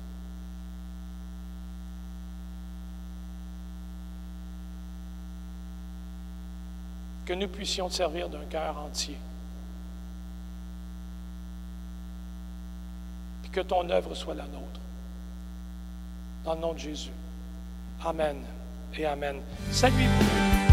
Que 7.25 7.33
nous 7.33 7.49
puissions 7.49 7.89
te 7.89 7.95
servir 7.95 8.29
d'un 8.29 8.45
cœur 8.45 8.79
entier. 8.79 9.19
Que 13.55 13.61
ton 13.61 13.89
œuvre 13.89 14.15
soit 14.15 14.35
la 14.35 14.45
nôtre. 14.45 14.81
Dans 16.45 16.55
le 16.55 16.61
nom 16.61 16.73
de 16.75 16.79
Jésus. 16.79 17.13
Amen 18.05 18.37
et 18.97 19.07
Amen. 19.07 19.41
Salut. 19.71 20.64